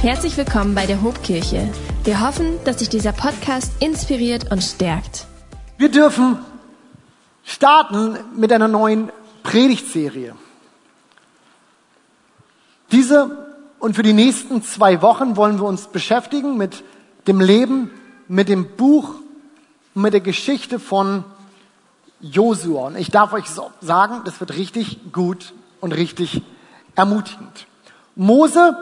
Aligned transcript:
Herzlich 0.00 0.36
willkommen 0.36 0.76
bei 0.76 0.86
der 0.86 1.02
Hobkirche. 1.02 1.68
Wir 2.04 2.20
hoffen, 2.20 2.62
dass 2.64 2.78
sich 2.78 2.88
dieser 2.88 3.10
Podcast 3.10 3.72
inspiriert 3.82 4.52
und 4.52 4.62
stärkt. 4.62 5.26
Wir 5.76 5.90
dürfen 5.90 6.38
starten 7.42 8.16
mit 8.36 8.52
einer 8.52 8.68
neuen 8.68 9.10
Predigtserie. 9.42 10.36
Diese 12.92 13.48
und 13.80 13.96
für 13.96 14.04
die 14.04 14.12
nächsten 14.12 14.62
zwei 14.62 15.02
Wochen 15.02 15.36
wollen 15.36 15.58
wir 15.58 15.66
uns 15.66 15.88
beschäftigen 15.88 16.56
mit 16.56 16.84
dem 17.26 17.40
Leben, 17.40 17.90
mit 18.28 18.48
dem 18.48 18.76
Buch, 18.76 19.16
mit 19.94 20.12
der 20.12 20.20
Geschichte 20.20 20.78
von 20.78 21.24
Josua. 22.20 22.86
Und 22.86 22.96
ich 22.96 23.10
darf 23.10 23.32
euch 23.32 23.46
sagen, 23.80 24.20
das 24.24 24.38
wird 24.38 24.54
richtig 24.54 25.12
gut 25.12 25.54
und 25.80 25.90
richtig 25.90 26.42
ermutigend. 26.94 27.66
Mose 28.14 28.76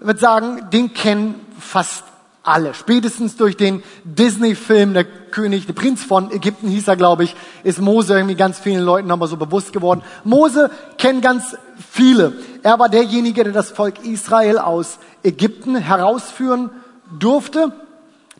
wird 0.00 0.20
sagen, 0.20 0.68
den 0.70 0.94
kennen 0.94 1.46
fast 1.58 2.04
alle. 2.42 2.74
Spätestens 2.74 3.36
durch 3.36 3.56
den 3.56 3.82
Disney-Film, 4.04 4.94
der 4.94 5.04
König, 5.04 5.66
der 5.66 5.74
Prinz 5.74 6.02
von 6.02 6.32
Ägypten 6.32 6.68
hieß 6.68 6.88
er, 6.88 6.96
glaube 6.96 7.24
ich, 7.24 7.36
ist 7.62 7.80
Mose 7.80 8.14
irgendwie 8.14 8.36
ganz 8.36 8.58
vielen 8.58 8.82
Leuten 8.82 9.08
nochmal 9.08 9.28
so 9.28 9.36
bewusst 9.36 9.72
geworden. 9.72 10.02
Mose 10.24 10.70
kennen 10.96 11.20
ganz 11.20 11.56
viele. 11.90 12.32
Er 12.62 12.78
war 12.78 12.88
derjenige, 12.88 13.44
der 13.44 13.52
das 13.52 13.70
Volk 13.70 14.04
Israel 14.04 14.58
aus 14.58 14.98
Ägypten 15.22 15.76
herausführen 15.76 16.70
durfte. 17.18 17.72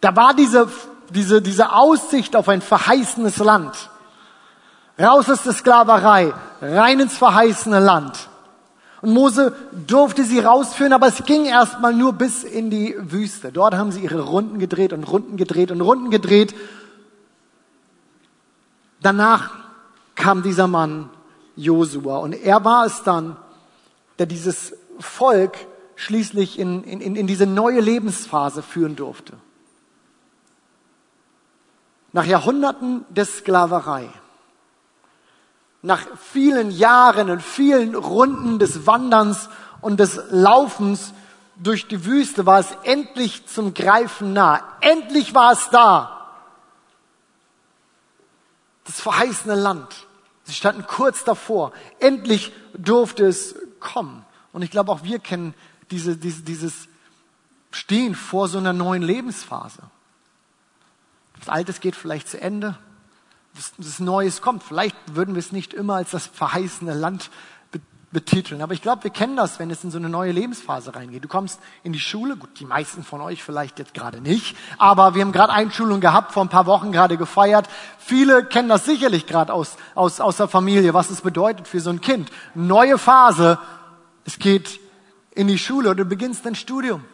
Da 0.00 0.16
war 0.16 0.34
diese, 0.34 0.68
diese, 1.10 1.42
diese 1.42 1.72
Aussicht 1.72 2.34
auf 2.34 2.48
ein 2.48 2.62
verheißenes 2.62 3.38
Land. 3.38 3.90
Raus 4.98 5.30
aus 5.30 5.42
der 5.42 5.52
Sklaverei, 5.52 6.32
rein 6.60 6.98
ins 6.98 7.16
verheißene 7.16 7.78
Land. 7.78 8.28
Und 9.00 9.12
Mose 9.12 9.54
durfte 9.86 10.24
sie 10.24 10.40
rausführen, 10.40 10.92
aber 10.92 11.06
es 11.06 11.24
ging 11.24 11.44
erstmal 11.44 11.94
nur 11.94 12.14
bis 12.14 12.42
in 12.42 12.70
die 12.70 12.96
Wüste. 12.98 13.52
Dort 13.52 13.74
haben 13.74 13.92
sie 13.92 14.00
ihre 14.00 14.22
Runden 14.22 14.58
gedreht 14.58 14.92
und 14.92 15.05
Runden 15.05 15.36
gedreht 15.36 15.70
und 15.70 15.80
Runden 15.80 16.10
gedreht. 16.10 16.55
Danach 19.00 19.52
kam 20.16 20.42
dieser 20.42 20.66
Mann 20.66 21.10
Josua 21.55 22.18
und 22.18 22.32
er 22.32 22.64
war 22.64 22.86
es 22.86 23.05
dann, 23.05 23.36
der 24.18 24.27
dieses 24.27 24.74
Volk 24.98 25.56
schließlich 25.94 26.58
in, 26.58 26.83
in, 26.83 27.14
in 27.14 27.27
diese 27.28 27.46
neue 27.46 27.80
Lebensphase 27.80 28.62
führen 28.62 28.96
durfte. 28.96 29.34
Nach 32.12 32.24
Jahrhunderten 32.24 33.05
der 33.10 33.27
Sklaverei 33.27 34.08
nach 35.82 36.06
vielen 36.16 36.70
Jahren 36.70 37.30
und 37.30 37.42
vielen 37.42 37.94
Runden 37.94 38.58
des 38.58 38.86
Wanderns 38.86 39.48
und 39.80 40.00
des 40.00 40.20
Laufens 40.30 41.12
durch 41.56 41.88
die 41.88 42.04
Wüste 42.04 42.46
war 42.46 42.60
es 42.60 42.76
endlich 42.84 43.46
zum 43.46 43.74
Greifen 43.74 44.32
nah. 44.32 44.62
Endlich 44.80 45.34
war 45.34 45.52
es 45.52 45.70
da. 45.70 46.36
Das 48.84 49.00
verheißene 49.00 49.54
Land. 49.54 50.06
Sie 50.44 50.54
standen 50.54 50.86
kurz 50.86 51.24
davor. 51.24 51.72
Endlich 51.98 52.52
durfte 52.74 53.26
es 53.26 53.54
kommen. 53.80 54.24
Und 54.52 54.62
ich 54.62 54.70
glaube, 54.70 54.92
auch 54.92 55.02
wir 55.02 55.18
kennen 55.18 55.54
diese, 55.90 56.16
diese, 56.16 56.42
dieses 56.42 56.88
Stehen 57.70 58.14
vor 58.14 58.48
so 58.48 58.58
einer 58.58 58.72
neuen 58.72 59.02
Lebensphase. 59.02 59.82
Das 61.38 61.48
Altes 61.48 61.80
geht 61.80 61.94
vielleicht 61.94 62.28
zu 62.28 62.40
Ende 62.40 62.78
das 63.77 63.98
Neues 63.98 64.41
kommt. 64.41 64.62
Vielleicht 64.62 64.96
würden 65.14 65.34
wir 65.34 65.41
es 65.41 65.52
nicht 65.52 65.74
immer 65.74 65.96
als 65.96 66.10
das 66.10 66.27
verheißene 66.27 66.94
Land 66.94 67.30
betiteln. 68.12 68.62
Aber 68.62 68.72
ich 68.72 68.82
glaube, 68.82 69.05
wir 69.05 69.10
kennen 69.10 69.36
das, 69.36 69.58
wenn 69.58 69.70
es 69.70 69.84
in 69.84 69.90
so 69.90 69.98
eine 69.98 70.08
neue 70.08 70.32
Lebensphase 70.32 70.94
reingeht. 70.94 71.24
Du 71.24 71.28
kommst 71.28 71.60
in 71.82 71.92
die 71.92 72.00
Schule, 72.00 72.36
gut, 72.36 72.58
die 72.58 72.64
meisten 72.64 73.05
von 73.05 73.20
euch 73.20 73.42
vielleicht 73.42 73.78
jetzt 73.78 73.92
gerade 73.92 74.20
nicht, 74.20 74.56
aber 74.78 75.14
wir 75.14 75.22
haben 75.22 75.32
gerade 75.32 75.52
Einschulung 75.52 76.00
gehabt, 76.00 76.32
vor 76.32 76.42
ein 76.42 76.48
paar 76.48 76.66
Wochen 76.66 76.90
gerade 76.90 77.18
gefeiert. 77.18 77.68
Viele 77.98 78.45
kennen 78.45 78.68
das 78.68 78.84
sicherlich 78.84 79.27
gerade 79.27 79.52
aus, 79.52 79.77
aus, 79.94 80.20
aus 80.20 80.39
der 80.39 80.48
Familie, 80.48 80.94
was 80.94 81.11
es 81.11 81.20
bedeutet 81.20 81.68
für 81.68 81.80
so 81.80 81.90
ein 81.90 82.00
Kind. 82.00 82.30
Neue 82.55 82.96
Phase, 82.96 83.58
es 84.24 84.39
geht 84.39 84.80
in 85.33 85.46
die 85.46 85.58
Schule 85.58 85.90
oder 85.90 86.05
du 86.05 86.08
beginnst 86.08 86.46
dein 86.46 86.55
Studium. 86.55 87.05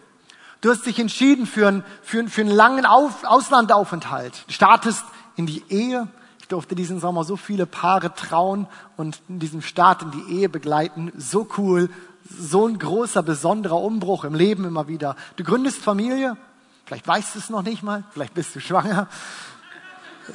Du 0.61 0.71
hast 0.71 0.87
dich 0.87 0.99
entschieden 0.99 1.47
für 1.47 1.69
einen, 1.69 1.85
für, 2.03 2.27
für 2.29 2.41
einen 2.41 2.51
langen 2.51 2.87
Auf, 2.87 3.25
Auslandaufenthalt. 3.25 4.45
Du 4.47 4.53
startest 4.53 5.05
in 5.37 5.47
die 5.47 5.63
Ehe, 5.69 6.09
ich 6.45 6.49
durfte 6.49 6.75
diesen 6.75 7.01
Sommer 7.01 7.25
so 7.25 7.39
viele 7.39 7.65
Paare 7.65 8.15
trauen 8.15 8.67
und 8.99 9.19
in 9.31 9.39
diesem 9.39 9.63
Start 9.63 10.03
in 10.03 10.11
die 10.11 10.35
Ehe 10.35 10.51
begleiten. 10.51 11.11
So 11.17 11.49
cool, 11.57 11.89
so 12.29 12.69
ein 12.69 12.79
großer, 12.79 13.23
besonderer 13.23 13.81
Umbruch 13.81 14.25
im 14.25 14.35
Leben 14.35 14.67
immer 14.67 14.87
wieder. 14.87 15.17
Du 15.37 15.45
gründest 15.45 15.79
Familie, 15.79 16.37
vielleicht 16.85 17.09
weißt 17.09 17.35
du 17.35 17.39
es 17.39 17.49
noch 17.49 17.63
nicht 17.63 17.83
mal, 17.83 18.05
vielleicht 18.11 18.35
bist 18.35 18.55
du 18.55 18.61
schwanger. 18.61 19.09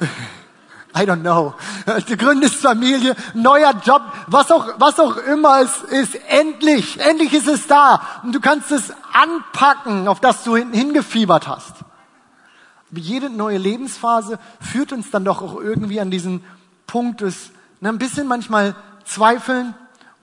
I 0.96 1.02
don't 1.02 1.20
know. 1.20 1.54
Du 2.08 2.16
gründest 2.16 2.56
Familie, 2.56 3.14
neuer 3.34 3.72
Job, 3.84 4.02
was 4.26 4.50
auch, 4.50 4.66
was 4.80 4.98
auch 4.98 5.16
immer 5.16 5.60
es 5.60 5.82
ist. 5.82 6.16
Endlich, 6.26 6.98
endlich 6.98 7.32
ist 7.34 7.46
es 7.46 7.68
da. 7.68 8.02
Und 8.24 8.34
du 8.34 8.40
kannst 8.40 8.72
es 8.72 8.92
anpacken, 9.12 10.08
auf 10.08 10.18
das 10.18 10.42
du 10.42 10.56
hingefiebert 10.56 11.46
hast 11.46 11.79
jede 12.92 13.30
neue 13.30 13.58
Lebensphase 13.58 14.38
führt 14.60 14.92
uns 14.92 15.10
dann 15.10 15.24
doch 15.24 15.42
auch 15.42 15.60
irgendwie 15.60 16.00
an 16.00 16.10
diesen 16.10 16.44
Punkt 16.86 17.20
des, 17.20 17.50
ne, 17.80 17.88
ein 17.88 17.98
bisschen 17.98 18.26
manchmal 18.26 18.74
Zweifeln, 19.04 19.74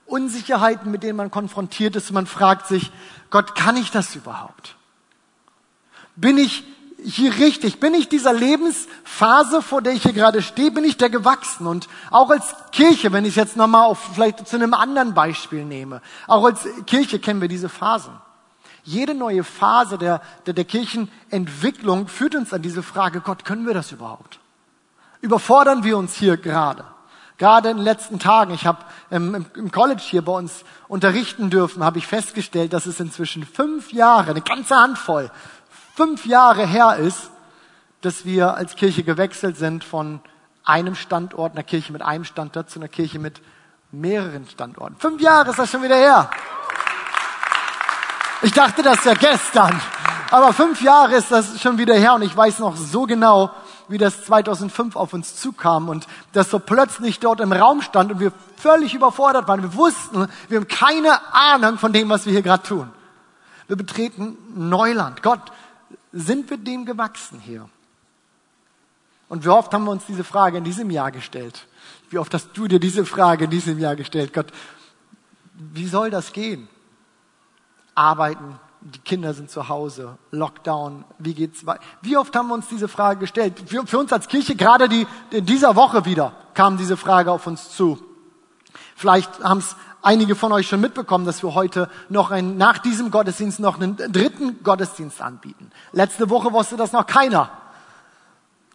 Unsicherheiten, 0.06 0.90
mit 0.90 1.02
denen 1.02 1.16
man 1.16 1.30
konfrontiert 1.30 1.96
ist. 1.96 2.10
Und 2.10 2.14
man 2.14 2.26
fragt 2.26 2.66
sich, 2.66 2.90
Gott, 3.30 3.54
kann 3.54 3.76
ich 3.76 3.90
das 3.90 4.14
überhaupt? 4.14 4.76
Bin 6.16 6.38
ich 6.38 6.64
hier 7.02 7.36
richtig? 7.38 7.78
Bin 7.78 7.94
ich 7.94 8.08
dieser 8.08 8.32
Lebensphase, 8.32 9.62
vor 9.62 9.82
der 9.82 9.92
ich 9.92 10.02
hier 10.02 10.12
gerade 10.12 10.42
stehe, 10.42 10.70
bin 10.70 10.84
ich 10.84 10.96
der 10.96 11.10
gewachsen? 11.10 11.66
Und 11.66 11.88
auch 12.10 12.30
als 12.30 12.54
Kirche, 12.72 13.12
wenn 13.12 13.24
ich 13.24 13.30
es 13.30 13.36
jetzt 13.36 13.56
nochmal 13.56 13.84
auf 13.84 13.98
vielleicht 14.14 14.48
zu 14.48 14.56
einem 14.56 14.74
anderen 14.74 15.14
Beispiel 15.14 15.64
nehme, 15.64 16.02
auch 16.26 16.44
als 16.44 16.66
Kirche 16.86 17.18
kennen 17.18 17.40
wir 17.40 17.48
diese 17.48 17.68
Phasen. 17.68 18.14
Jede 18.88 19.14
neue 19.14 19.44
Phase 19.44 19.98
der, 19.98 20.22
der, 20.46 20.54
der 20.54 20.64
Kirchenentwicklung 20.64 22.08
führt 22.08 22.34
uns 22.34 22.54
an 22.54 22.62
diese 22.62 22.82
Frage, 22.82 23.20
Gott, 23.20 23.44
können 23.44 23.66
wir 23.66 23.74
das 23.74 23.92
überhaupt? 23.92 24.40
Überfordern 25.20 25.84
wir 25.84 25.98
uns 25.98 26.14
hier 26.14 26.38
gerade? 26.38 26.84
Gerade 27.36 27.68
in 27.68 27.76
den 27.76 27.84
letzten 27.84 28.18
Tagen, 28.18 28.54
ich 28.54 28.64
habe 28.64 28.78
ähm, 29.10 29.44
im 29.54 29.70
College 29.70 30.00
hier 30.02 30.22
bei 30.22 30.32
uns 30.32 30.64
unterrichten 30.88 31.50
dürfen, 31.50 31.84
habe 31.84 31.98
ich 31.98 32.06
festgestellt, 32.06 32.72
dass 32.72 32.86
es 32.86 32.98
inzwischen 32.98 33.44
fünf 33.44 33.92
Jahre, 33.92 34.30
eine 34.30 34.40
ganze 34.40 34.74
Handvoll, 34.74 35.30
fünf 35.94 36.24
Jahre 36.24 36.66
her 36.66 36.96
ist, 36.96 37.30
dass 38.00 38.24
wir 38.24 38.54
als 38.54 38.74
Kirche 38.74 39.02
gewechselt 39.02 39.58
sind 39.58 39.84
von 39.84 40.20
einem 40.64 40.94
Standort, 40.94 41.52
einer 41.52 41.62
Kirche 41.62 41.92
mit 41.92 42.00
einem 42.00 42.24
Standort 42.24 42.70
zu 42.70 42.78
einer 42.78 42.88
Kirche 42.88 43.18
mit 43.18 43.42
mehreren 43.92 44.48
Standorten. 44.48 44.96
Fünf 44.98 45.20
Jahre 45.20 45.50
ist 45.50 45.58
das 45.58 45.70
schon 45.70 45.82
wieder 45.82 45.96
her. 45.96 46.30
Ich 48.40 48.52
dachte 48.52 48.82
das 48.82 49.04
ja 49.04 49.14
gestern. 49.14 49.80
Aber 50.30 50.52
fünf 50.52 50.80
Jahre 50.80 51.16
ist 51.16 51.32
das 51.32 51.60
schon 51.60 51.78
wieder 51.78 51.94
her 51.94 52.14
und 52.14 52.22
ich 52.22 52.36
weiß 52.36 52.60
noch 52.60 52.76
so 52.76 53.02
genau, 53.04 53.50
wie 53.88 53.98
das 53.98 54.24
2005 54.26 54.94
auf 54.94 55.12
uns 55.12 55.36
zukam 55.36 55.88
und 55.88 56.06
das 56.32 56.50
so 56.50 56.58
plötzlich 56.58 57.18
dort 57.18 57.40
im 57.40 57.52
Raum 57.52 57.82
stand 57.82 58.12
und 58.12 58.20
wir 58.20 58.32
völlig 58.56 58.94
überfordert 58.94 59.48
waren. 59.48 59.62
Wir 59.62 59.74
wussten, 59.74 60.28
wir 60.48 60.58
haben 60.58 60.68
keine 60.68 61.34
Ahnung 61.34 61.78
von 61.78 61.92
dem, 61.92 62.10
was 62.10 62.26
wir 62.26 62.32
hier 62.32 62.42
gerade 62.42 62.62
tun. 62.62 62.90
Wir 63.66 63.76
betreten 63.76 64.36
Neuland. 64.54 65.22
Gott, 65.22 65.40
sind 66.12 66.48
wir 66.48 66.58
dem 66.58 66.84
gewachsen 66.84 67.40
hier? 67.40 67.68
Und 69.28 69.44
wie 69.44 69.48
oft 69.48 69.72
haben 69.74 69.84
wir 69.84 69.90
uns 69.90 70.06
diese 70.06 70.24
Frage 70.24 70.58
in 70.58 70.64
diesem 70.64 70.90
Jahr 70.90 71.10
gestellt? 71.10 71.66
Wie 72.10 72.18
oft 72.18 72.32
hast 72.34 72.50
du 72.54 72.68
dir 72.68 72.78
diese 72.78 73.04
Frage 73.04 73.44
in 73.44 73.50
diesem 73.50 73.78
Jahr 73.78 73.96
gestellt? 73.96 74.32
Gott, 74.32 74.52
wie 75.54 75.88
soll 75.88 76.10
das 76.10 76.32
gehen? 76.32 76.68
Arbeiten, 77.98 78.58
die 78.80 79.00
Kinder 79.00 79.34
sind 79.34 79.50
zu 79.50 79.68
Hause, 79.68 80.16
Lockdown, 80.30 81.04
wie 81.18 81.34
geht's 81.34 81.66
weiter? 81.66 81.80
Wie 82.00 82.16
oft 82.16 82.34
haben 82.36 82.48
wir 82.48 82.54
uns 82.54 82.68
diese 82.68 82.88
Frage 82.88 83.20
gestellt? 83.20 83.62
Für, 83.66 83.86
für 83.86 83.98
uns 83.98 84.12
als 84.12 84.28
Kirche, 84.28 84.54
gerade 84.54 84.88
die, 84.88 85.06
in 85.30 85.44
dieser 85.44 85.76
Woche 85.76 86.04
wieder, 86.04 86.32
kam 86.54 86.76
diese 86.76 86.96
Frage 86.96 87.32
auf 87.32 87.46
uns 87.46 87.70
zu. 87.70 87.98
Vielleicht 88.94 89.42
haben 89.42 89.58
es 89.58 89.76
einige 90.00 90.36
von 90.36 90.52
euch 90.52 90.68
schon 90.68 90.80
mitbekommen, 90.80 91.26
dass 91.26 91.42
wir 91.42 91.54
heute 91.54 91.90
noch 92.08 92.30
ein, 92.30 92.56
nach 92.56 92.78
diesem 92.78 93.10
Gottesdienst 93.10 93.58
noch 93.60 93.80
einen 93.80 93.96
dritten 93.96 94.62
Gottesdienst 94.62 95.20
anbieten. 95.20 95.70
Letzte 95.92 96.30
Woche 96.30 96.52
wusste 96.52 96.76
das 96.76 96.92
noch 96.92 97.06
keiner. 97.06 97.50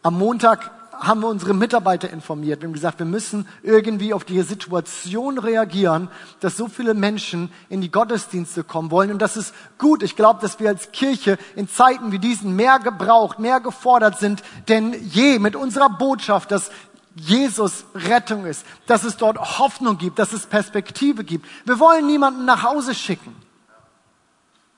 Am 0.02 0.18
Montag 0.18 0.70
haben 1.00 1.22
wir 1.22 1.28
unsere 1.28 1.54
Mitarbeiter 1.54 2.10
informiert. 2.10 2.62
Wir 2.62 2.68
haben 2.68 2.74
gesagt, 2.74 3.00
wir 3.00 3.06
müssen 3.06 3.48
irgendwie 3.64 4.14
auf 4.14 4.24
die 4.24 4.42
Situation 4.42 5.38
reagieren, 5.38 6.10
dass 6.40 6.58
so 6.58 6.68
viele 6.68 6.94
Menschen 6.94 7.52
in 7.70 7.82
die 7.82 7.92
Gottesdienste 7.92 8.64
kommen 8.64 8.92
wollen. 8.92 9.12
Und 9.12 9.22
das 9.22 9.38
ist 9.38 9.54
gut. 9.78 10.04
Ich 10.04 10.16
glaube, 10.16 10.40
dass 10.42 10.60
wir 10.60 10.70
als 10.70 10.92
Kirche 10.92 11.38
in 11.56 11.68
Zeiten 11.68 12.12
wie 12.12 12.20
diesen 12.20 12.56
mehr 12.56 12.80
gebraucht, 12.80 13.40
mehr 13.40 13.60
gefordert 13.60 14.20
sind 14.20 14.44
denn 14.68 14.94
je 15.10 15.40
mit 15.40 15.56
unserer 15.56 15.90
Botschaft, 15.90 16.52
dass 16.52 16.72
Jesus 17.16 17.86
Rettung 17.94 18.46
ist, 18.46 18.66
dass 18.88 19.04
es 19.04 19.18
dort 19.18 19.60
Hoffnung 19.60 19.98
gibt, 19.98 20.18
dass 20.18 20.34
es 20.34 20.48
Perspektive 20.48 21.24
gibt. 21.24 21.46
Wir 21.66 21.80
wollen 21.80 22.08
niemanden 22.08 22.46
nach 22.46 22.64
Hause 22.64 22.96
schicken. 22.96 23.36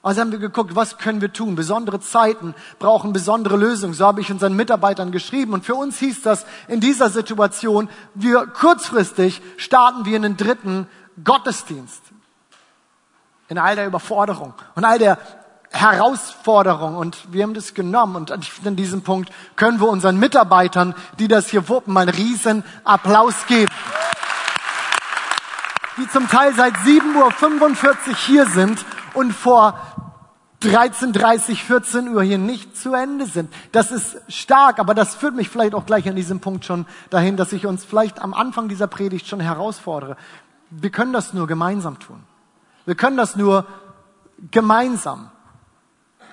Also 0.06 0.22
haben 0.22 0.32
wir 0.32 0.38
geguckt, 0.38 0.76
was 0.76 1.00
können 1.00 1.20
wir 1.20 1.34
tun? 1.34 1.56
Besondere 1.56 2.00
Zeiten 2.00 2.54
brauchen 2.78 3.12
besondere 3.12 3.58
Lösungen. 3.58 3.96
So 3.96 4.06
habe 4.06 4.22
ich 4.22 4.32
unseren 4.32 4.56
Mitarbeitern 4.56 5.12
geschrieben. 5.12 5.54
Und 5.54 5.66
für 5.66 5.74
uns 5.74 5.98
hieß 5.98 6.22
das 6.22 6.46
in 6.68 6.80
dieser 6.80 7.10
Situation, 7.10 7.90
wir 8.14 8.46
kurzfristig 8.46 9.42
starten 9.58 10.06
wir 10.06 10.16
einen 10.16 10.38
dritten 10.38 10.88
Gottesdienst. 11.24 12.04
In 13.48 13.58
all 13.58 13.76
der 13.76 13.88
Überforderung 13.88 14.54
und 14.76 14.86
all 14.86 15.00
der 15.00 15.18
Herausforderung. 15.72 16.98
Und 16.98 17.34
wir 17.34 17.42
haben 17.42 17.56
das 17.56 17.74
genommen. 17.74 18.16
Und 18.16 18.32
an 18.32 18.76
diesem 18.76 19.02
Punkt 19.02 19.32
können 19.56 19.80
wir 19.80 19.88
unseren 19.88 20.20
Mitarbeitern, 20.20 20.94
die 21.18 21.28
das 21.28 21.48
hier 21.48 21.68
wuppen, 21.68 21.96
mal 21.96 22.02
einen 22.02 22.16
riesen 22.16 22.64
Applaus 22.84 23.48
geben. 23.48 23.74
Die 25.98 26.08
zum 26.10 26.28
Teil 26.28 26.54
seit 26.54 26.76
7.45 26.76 28.10
Uhr 28.10 28.16
hier 28.16 28.46
sind 28.46 28.86
und 29.16 29.32
vor 29.32 29.80
13.30, 30.62 31.56
14 31.58 32.10
Uhr 32.10 32.24
hier 32.24 32.38
nicht 32.38 32.76
zu 32.76 32.94
Ende 32.94 33.26
sind. 33.26 33.54
Das 33.72 33.92
ist 33.92 34.18
stark, 34.28 34.80
aber 34.80 34.94
das 34.94 35.16
führt 35.16 35.36
mich 35.36 35.50
vielleicht 35.50 35.76
auch 35.76 35.86
gleich 35.86 36.08
an 36.10 36.16
diesem 36.16 36.40
Punkt 36.40 36.66
schon 36.66 36.86
dahin, 37.10 37.38
dass 37.38 37.54
ich 37.54 37.66
uns 37.66 37.86
vielleicht 37.86 38.22
am 38.22 38.34
Anfang 38.34 38.68
dieser 38.68 38.88
Predigt 38.88 39.28
schon 39.28 39.40
herausfordere. 39.40 40.18
Wir 40.70 40.90
können 40.90 41.14
das 41.14 41.34
nur 41.34 41.48
gemeinsam 41.48 42.00
tun. 42.00 42.24
Wir 42.86 42.96
können 42.96 43.18
das 43.18 43.36
nur 43.36 43.66
gemeinsam. 44.52 45.30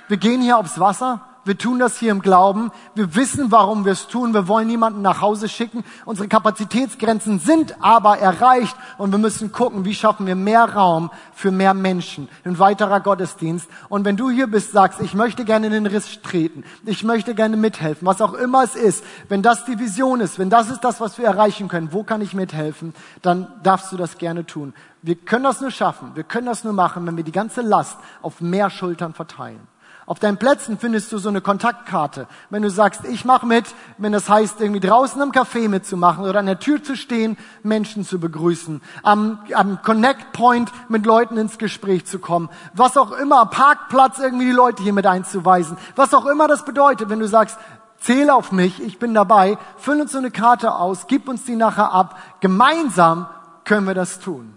Wir 0.09 0.17
gehen 0.17 0.41
hier 0.41 0.59
aufs 0.59 0.79
Wasser 0.79 1.21
wir 1.45 1.59
tun 1.59 1.81
das 1.81 1.99
hier 1.99 2.13
im 2.13 2.23
Glauben. 2.23 2.71
Wir 2.95 3.17
wissen, 3.17 3.51
warum 3.51 3.85
wir 3.85 3.93
es 3.93 4.07
tun. 4.07 4.33
Wir 4.33 4.47
wollen 4.47 4.69
niemanden 4.69 5.03
nach 5.03 5.21
Hause 5.21 5.49
schicken. 5.49 5.85
Unsere 6.05 6.29
Kapazitätsgrenzen 6.29 7.41
sind 7.41 7.83
aber 7.83 8.19
erreicht 8.19 8.77
und 8.97 9.11
wir 9.11 9.19
müssen 9.19 9.51
gucken, 9.51 9.85
wie 9.85 9.95
schaffen 9.95 10.27
wir 10.27 10.37
mehr 10.37 10.73
Raum 10.73 11.11
für 11.35 11.51
mehr 11.51 11.75
Menschen. 11.75 12.29
Ein 12.45 12.61
weiterer 12.61 13.01
Gottesdienst. 13.01 13.69
Und 13.89 14.05
wenn 14.05 14.17
du 14.17 14.31
hier 14.31 14.47
bist, 14.47 14.71
sagst, 14.71 15.01
ich 15.01 15.15
möchte 15.15 15.45
gerne 15.45 15.67
in 15.67 15.73
den 15.73 15.87
Riss 15.87 16.23
treten. 16.23 16.63
Ich 16.87 17.03
möchte 17.03 17.35
gerne 17.35 17.57
mithelfen. 17.57 18.07
Was 18.07 18.21
auch 18.21 18.35
immer 18.35 18.63
es 18.63 18.77
ist. 18.77 19.03
Wenn 19.29 19.43
das 19.43 19.65
die 19.65 19.81
Vision 19.81 20.21
ist, 20.21 20.39
wenn 20.39 20.51
das 20.51 20.71
ist 20.71 20.83
das, 20.83 21.01
was 21.01 21.19
wir 21.19 21.27
erreichen 21.27 21.67
können, 21.67 21.93
wo 21.93 22.05
kann 22.05 22.21
ich 22.21 22.35
mithelfen? 22.35 22.95
Dann 23.21 23.49
darfst 23.65 23.91
du 23.91 23.97
das 23.97 24.19
gerne 24.19 24.47
tun. 24.47 24.75
Wir 25.03 25.17
können 25.17 25.43
das 25.43 25.61
nur 25.61 25.73
schaffen. 25.73 26.13
Wir 26.15 26.23
können 26.23 26.47
das 26.47 26.63
nur 26.63 26.73
machen, 26.73 27.05
wenn 27.05 27.17
wir 27.17 27.25
die 27.25 27.33
ganze 27.33 27.63
Last 27.63 27.99
auf 28.23 28.41
mehr 28.41 28.71
Schultern 28.71 29.13
verteilen. 29.13 29.72
Auf 30.05 30.19
deinen 30.19 30.37
Plätzen 30.37 30.79
findest 30.79 31.13
du 31.13 31.19
so 31.19 31.29
eine 31.29 31.41
Kontaktkarte. 31.41 32.27
Wenn 32.51 32.63
du 32.63 32.71
sagst, 32.71 33.05
ich 33.05 33.25
mache 33.25 33.47
mit, 33.47 33.67
wenn 33.99 34.13
das 34.13 34.29
heißt, 34.29 34.61
irgendwie 34.61 34.81
draußen 34.81 35.23
am 35.23 35.31
Café 35.31 35.69
mitzumachen 35.69 36.25
oder 36.25 36.41
an 36.41 36.47
der 36.47 36.59
Tür 36.59 36.83
zu 36.83 36.97
stehen, 36.97 37.37
Menschen 37.63 38.05
zu 38.05 38.19
begrüßen, 38.19 38.83
am, 39.05 39.39
am 39.55 39.81
Connect 39.83 40.33
Point 40.33 40.73
mit 40.89 41.07
Leuten 41.07 41.37
ins 41.37 41.57
Gespräch 41.57 42.05
zu 42.07 42.19
kommen, 42.19 42.51
was 42.75 42.97
auch 42.97 43.13
immer, 43.13 43.47
Parkplatz 43.47 44.19
irgendwie 44.19 44.47
die 44.47 44.53
Leute 44.53 44.83
hier 44.83 44.93
mit 44.93 45.07
einzuweisen, 45.07 45.77
was 45.95 46.15
auch 46.15 46.27
immer 46.27 46.49
das 46.49 46.65
bedeutet, 46.65 47.09
wenn 47.09 47.21
du 47.21 47.29
sagst, 47.29 47.59
zähle 48.01 48.35
auf 48.35 48.51
mich, 48.51 48.83
ich 48.83 48.99
bin 48.99 49.15
dabei, 49.15 49.57
füll 49.77 50.01
uns 50.01 50.13
so 50.13 50.19
eine 50.19 50.33
Karte 50.33 50.75
aus, 50.75 51.07
gib 51.07 51.29
uns 51.29 51.45
die 51.45 51.55
nachher 51.57 51.93
ab, 51.93 52.19
gemeinsam 52.41 53.29
können 53.65 53.87
wir 53.87 53.95
das 53.95 54.19
tun. 54.19 54.57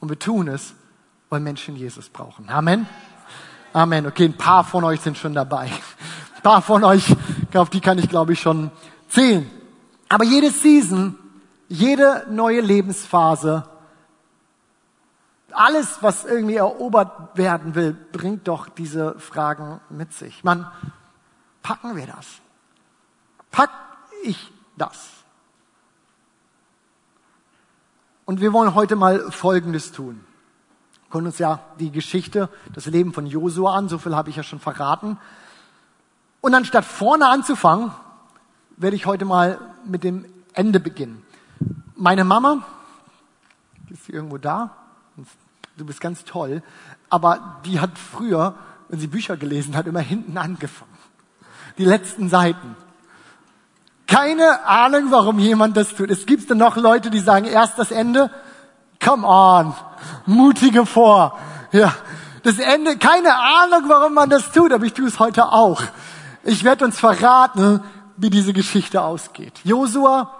Und 0.00 0.10
wir 0.10 0.18
tun 0.18 0.48
es, 0.48 0.74
weil 1.30 1.40
Menschen 1.40 1.76
Jesus 1.76 2.10
brauchen. 2.10 2.50
Amen. 2.50 2.86
Amen. 3.72 4.06
Okay, 4.06 4.26
ein 4.26 4.36
paar 4.36 4.64
von 4.64 4.84
euch 4.84 5.00
sind 5.00 5.16
schon 5.16 5.32
dabei. 5.32 5.70
Ein 6.36 6.42
paar 6.42 6.60
von 6.60 6.84
euch, 6.84 7.16
auf 7.54 7.70
die 7.70 7.80
kann 7.80 7.98
ich 7.98 8.08
glaube 8.08 8.34
ich 8.34 8.40
schon 8.40 8.70
zählen. 9.08 9.50
Aber 10.10 10.24
jede 10.24 10.50
Season, 10.50 11.18
jede 11.68 12.26
neue 12.28 12.60
Lebensphase, 12.60 13.64
alles, 15.52 15.98
was 16.02 16.24
irgendwie 16.24 16.56
erobert 16.56 17.36
werden 17.36 17.74
will, 17.74 17.92
bringt 17.92 18.48
doch 18.48 18.68
diese 18.68 19.18
Fragen 19.18 19.80
mit 19.88 20.12
sich. 20.12 20.44
Man, 20.44 20.70
packen 21.62 21.96
wir 21.96 22.06
das? 22.06 22.26
Pack 23.50 23.70
ich 24.22 24.52
das? 24.76 25.08
Und 28.26 28.40
wir 28.40 28.52
wollen 28.52 28.74
heute 28.74 28.96
mal 28.96 29.30
Folgendes 29.30 29.92
tun 29.92 30.24
gucken 31.12 31.26
uns 31.26 31.38
ja 31.38 31.60
die 31.78 31.92
Geschichte, 31.92 32.48
das 32.72 32.86
Leben 32.86 33.12
von 33.12 33.26
Josua 33.26 33.76
an, 33.76 33.90
so 33.90 33.98
viel 33.98 34.16
habe 34.16 34.30
ich 34.30 34.36
ja 34.36 34.42
schon 34.42 34.60
verraten. 34.60 35.18
Und 36.40 36.54
anstatt 36.54 36.86
vorne 36.86 37.28
anzufangen, 37.28 37.92
werde 38.78 38.96
ich 38.96 39.04
heute 39.04 39.26
mal 39.26 39.60
mit 39.84 40.04
dem 40.04 40.24
Ende 40.54 40.80
beginnen. 40.80 41.22
Meine 41.96 42.24
Mama, 42.24 42.64
ist 43.90 44.06
sie 44.06 44.12
irgendwo 44.12 44.38
da? 44.38 44.70
Du 45.76 45.84
bist 45.84 46.00
ganz 46.00 46.24
toll, 46.24 46.62
aber 47.10 47.60
die 47.66 47.78
hat 47.78 47.98
früher, 47.98 48.54
wenn 48.88 48.98
sie 48.98 49.06
Bücher 49.06 49.36
gelesen 49.36 49.76
hat, 49.76 49.86
immer 49.86 50.00
hinten 50.00 50.38
angefangen. 50.38 50.96
Die 51.76 51.84
letzten 51.84 52.30
Seiten. 52.30 52.74
Keine 54.06 54.64
Ahnung, 54.64 55.10
warum 55.10 55.38
jemand 55.38 55.76
das 55.76 55.94
tut. 55.94 56.10
Es 56.10 56.24
gibt 56.24 56.50
dann 56.50 56.58
noch 56.58 56.76
Leute, 56.76 57.10
die 57.10 57.20
sagen 57.20 57.44
erst 57.44 57.78
das 57.78 57.90
Ende. 57.90 58.30
Come 58.98 59.26
on 59.26 59.74
mutige 60.26 60.86
vor. 60.86 61.38
Ja, 61.72 61.94
das 62.42 62.58
Ende, 62.58 62.96
keine 62.96 63.34
Ahnung, 63.34 63.84
warum 63.88 64.14
man 64.14 64.28
das 64.28 64.50
tut, 64.52 64.72
aber 64.72 64.84
ich 64.84 64.94
tue 64.94 65.06
es 65.06 65.18
heute 65.18 65.52
auch. 65.52 65.82
Ich 66.44 66.64
werde 66.64 66.84
uns 66.84 66.98
verraten, 66.98 67.80
wie 68.16 68.30
diese 68.30 68.52
Geschichte 68.52 69.02
ausgeht. 69.02 69.60
Josua 69.64 70.32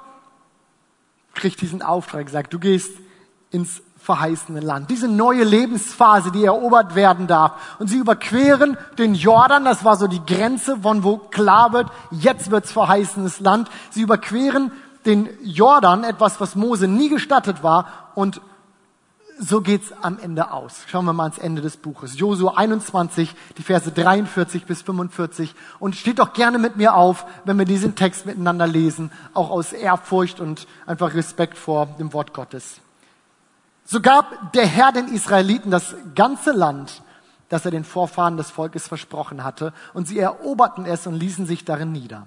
kriegt 1.35 1.61
diesen 1.61 1.83
Auftrag, 1.83 2.29
sagt, 2.29 2.53
du 2.53 2.59
gehst 2.59 2.91
ins 3.51 3.83
verheißene 4.03 4.61
Land. 4.61 4.91
Diese 4.91 5.07
neue 5.07 5.45
Lebensphase, 5.45 6.33
die 6.33 6.45
erobert 6.45 6.97
werden 6.97 7.29
darf. 7.29 7.53
Und 7.79 7.87
sie 7.87 7.99
überqueren 7.99 8.77
den 8.99 9.15
Jordan, 9.15 9.65
das 9.65 9.85
war 9.85 9.97
so 9.97 10.09
die 10.09 10.25
Grenze, 10.27 10.79
von 10.79 11.05
wo 11.05 11.19
klar 11.19 11.73
wird, 11.73 11.87
jetzt 12.11 12.51
wird's 12.51 12.73
verheißenes 12.73 13.39
Land. 13.39 13.71
Sie 13.91 14.03
überqueren 14.03 14.73
den 15.07 15.29
Jordan, 15.45 16.03
etwas, 16.03 16.41
was 16.41 16.57
Mose 16.57 16.89
nie 16.89 17.09
gestattet 17.09 17.63
war, 17.63 17.87
und 18.15 18.41
so 19.39 19.61
geht's 19.61 19.93
am 20.03 20.19
Ende 20.19 20.53
aus. 20.53 20.85
Schauen 20.89 21.05
wir 21.05 21.13
mal 21.13 21.25
ans 21.25 21.39
Ende 21.39 21.63
des 21.63 21.77
Buches. 21.77 22.19
Josua 22.19 22.55
21, 22.57 23.35
die 23.57 23.63
Verse 23.63 23.91
43 23.91 24.65
bis 24.65 24.83
45. 24.83 25.55
Und 25.79 25.97
steht 25.97 26.19
doch 26.19 26.33
gerne 26.33 26.59
mit 26.59 26.77
mir 26.77 26.95
auf, 26.95 27.27
wenn 27.45 27.59
wir 27.59 27.65
diesen 27.65 27.95
Text 27.95 28.27
miteinander 28.27 28.67
lesen, 28.67 29.11
auch 29.35 29.51
aus 29.51 29.73
Ehrfurcht 29.73 30.41
und 30.41 30.67
einfach 30.87 31.15
Respekt 31.15 31.59
vor 31.59 31.87
dem 31.99 32.13
Wort 32.13 32.35
Gottes. 32.35 32.81
So 33.85 34.01
gab 34.01 34.53
der 34.53 34.67
Herr 34.67 34.93
den 34.93 35.09
Israeliten 35.09 35.71
das 35.71 35.95
ganze 36.15 36.53
Land, 36.53 37.03
das 37.49 37.65
er 37.65 37.71
den 37.71 37.85
Vorfahren 37.85 38.37
des 38.37 38.51
Volkes 38.51 38.87
versprochen 38.89 39.45
hatte, 39.45 39.73
und 39.93 40.07
sie 40.09 40.19
eroberten 40.19 40.87
es 40.87 41.07
und 41.07 41.15
ließen 41.15 41.47
sich 41.47 41.65
darin 41.65 41.93
nieder. 41.93 42.27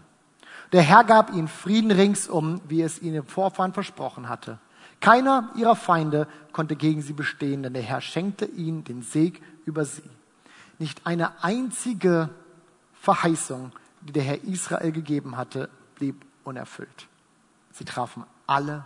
Der 0.73 0.81
Herr 0.81 1.03
gab 1.03 1.33
ihnen 1.33 1.47
Frieden 1.47 1.91
ringsum, 1.91 2.61
wie 2.67 2.81
es 2.81 3.01
ihnen 3.01 3.23
Vorfahren 3.25 3.73
versprochen 3.73 4.27
hatte. 4.27 4.59
Keiner 4.99 5.49
ihrer 5.55 5.75
Feinde 5.75 6.27
konnte 6.51 6.75
gegen 6.75 7.01
sie 7.01 7.13
bestehen, 7.13 7.63
denn 7.63 7.73
der 7.73 7.83
Herr 7.83 8.01
schenkte 8.01 8.45
ihnen 8.45 8.83
den 8.83 9.01
Seg 9.01 9.41
über 9.65 9.85
sie. 9.85 10.09
Nicht 10.79 11.05
eine 11.05 11.43
einzige 11.43 12.29
Verheißung, 12.93 13.71
die 14.01 14.13
der 14.13 14.23
Herr 14.23 14.43
Israel 14.43 14.91
gegeben 14.91 15.37
hatte, 15.37 15.69
blieb 15.95 16.25
unerfüllt. 16.43 17.07
Sie 17.71 17.85
trafen 17.85 18.23
alle 18.47 18.85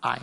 ein. 0.00 0.22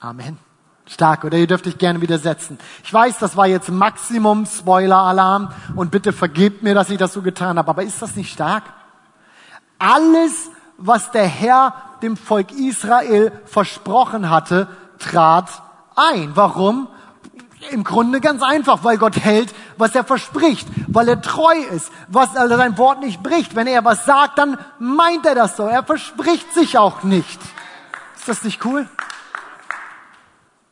Amen. 0.00 0.38
Stark, 0.86 1.24
oder? 1.24 1.38
Ihr 1.38 1.46
dürft 1.46 1.66
euch 1.66 1.78
gerne 1.78 2.00
widersetzen. 2.00 2.58
Ich 2.82 2.92
weiß, 2.92 3.18
das 3.18 3.36
war 3.36 3.46
jetzt 3.46 3.68
Maximum 3.68 4.46
Spoiler-Alarm 4.46 5.52
und 5.76 5.90
bitte 5.90 6.12
vergebt 6.12 6.62
mir, 6.62 6.74
dass 6.74 6.90
ich 6.90 6.98
das 6.98 7.12
so 7.12 7.22
getan 7.22 7.56
habe, 7.56 7.70
aber 7.70 7.84
ist 7.84 8.02
das 8.02 8.16
nicht 8.16 8.32
stark? 8.32 8.64
Alles, 9.78 10.50
was 10.76 11.12
der 11.12 11.26
Herr 11.26 11.74
dem 12.02 12.16
Volk 12.16 12.52
Israel 12.52 13.32
versprochen 13.46 14.28
hatte, 14.28 14.68
trat 14.98 15.48
ein. 15.96 16.32
Warum? 16.34 16.88
Im 17.70 17.84
Grunde 17.84 18.20
ganz 18.20 18.42
einfach, 18.42 18.82
weil 18.82 18.98
Gott 18.98 19.16
hält, 19.16 19.54
was 19.76 19.94
er 19.94 20.04
verspricht, 20.04 20.66
weil 20.88 21.08
er 21.08 21.22
treu 21.22 21.54
ist, 21.70 21.92
was 22.08 22.34
er 22.34 22.48
sein 22.48 22.76
Wort 22.76 23.00
nicht 23.00 23.22
bricht. 23.22 23.54
Wenn 23.54 23.68
er 23.68 23.84
was 23.84 24.04
sagt, 24.04 24.38
dann 24.38 24.58
meint 24.78 25.24
er 25.26 25.36
das 25.36 25.56
so. 25.56 25.64
Er 25.64 25.84
verspricht 25.84 26.52
sich 26.52 26.76
auch 26.76 27.04
nicht. 27.04 27.40
Ist 28.16 28.28
das 28.28 28.42
nicht 28.42 28.64
cool? 28.64 28.88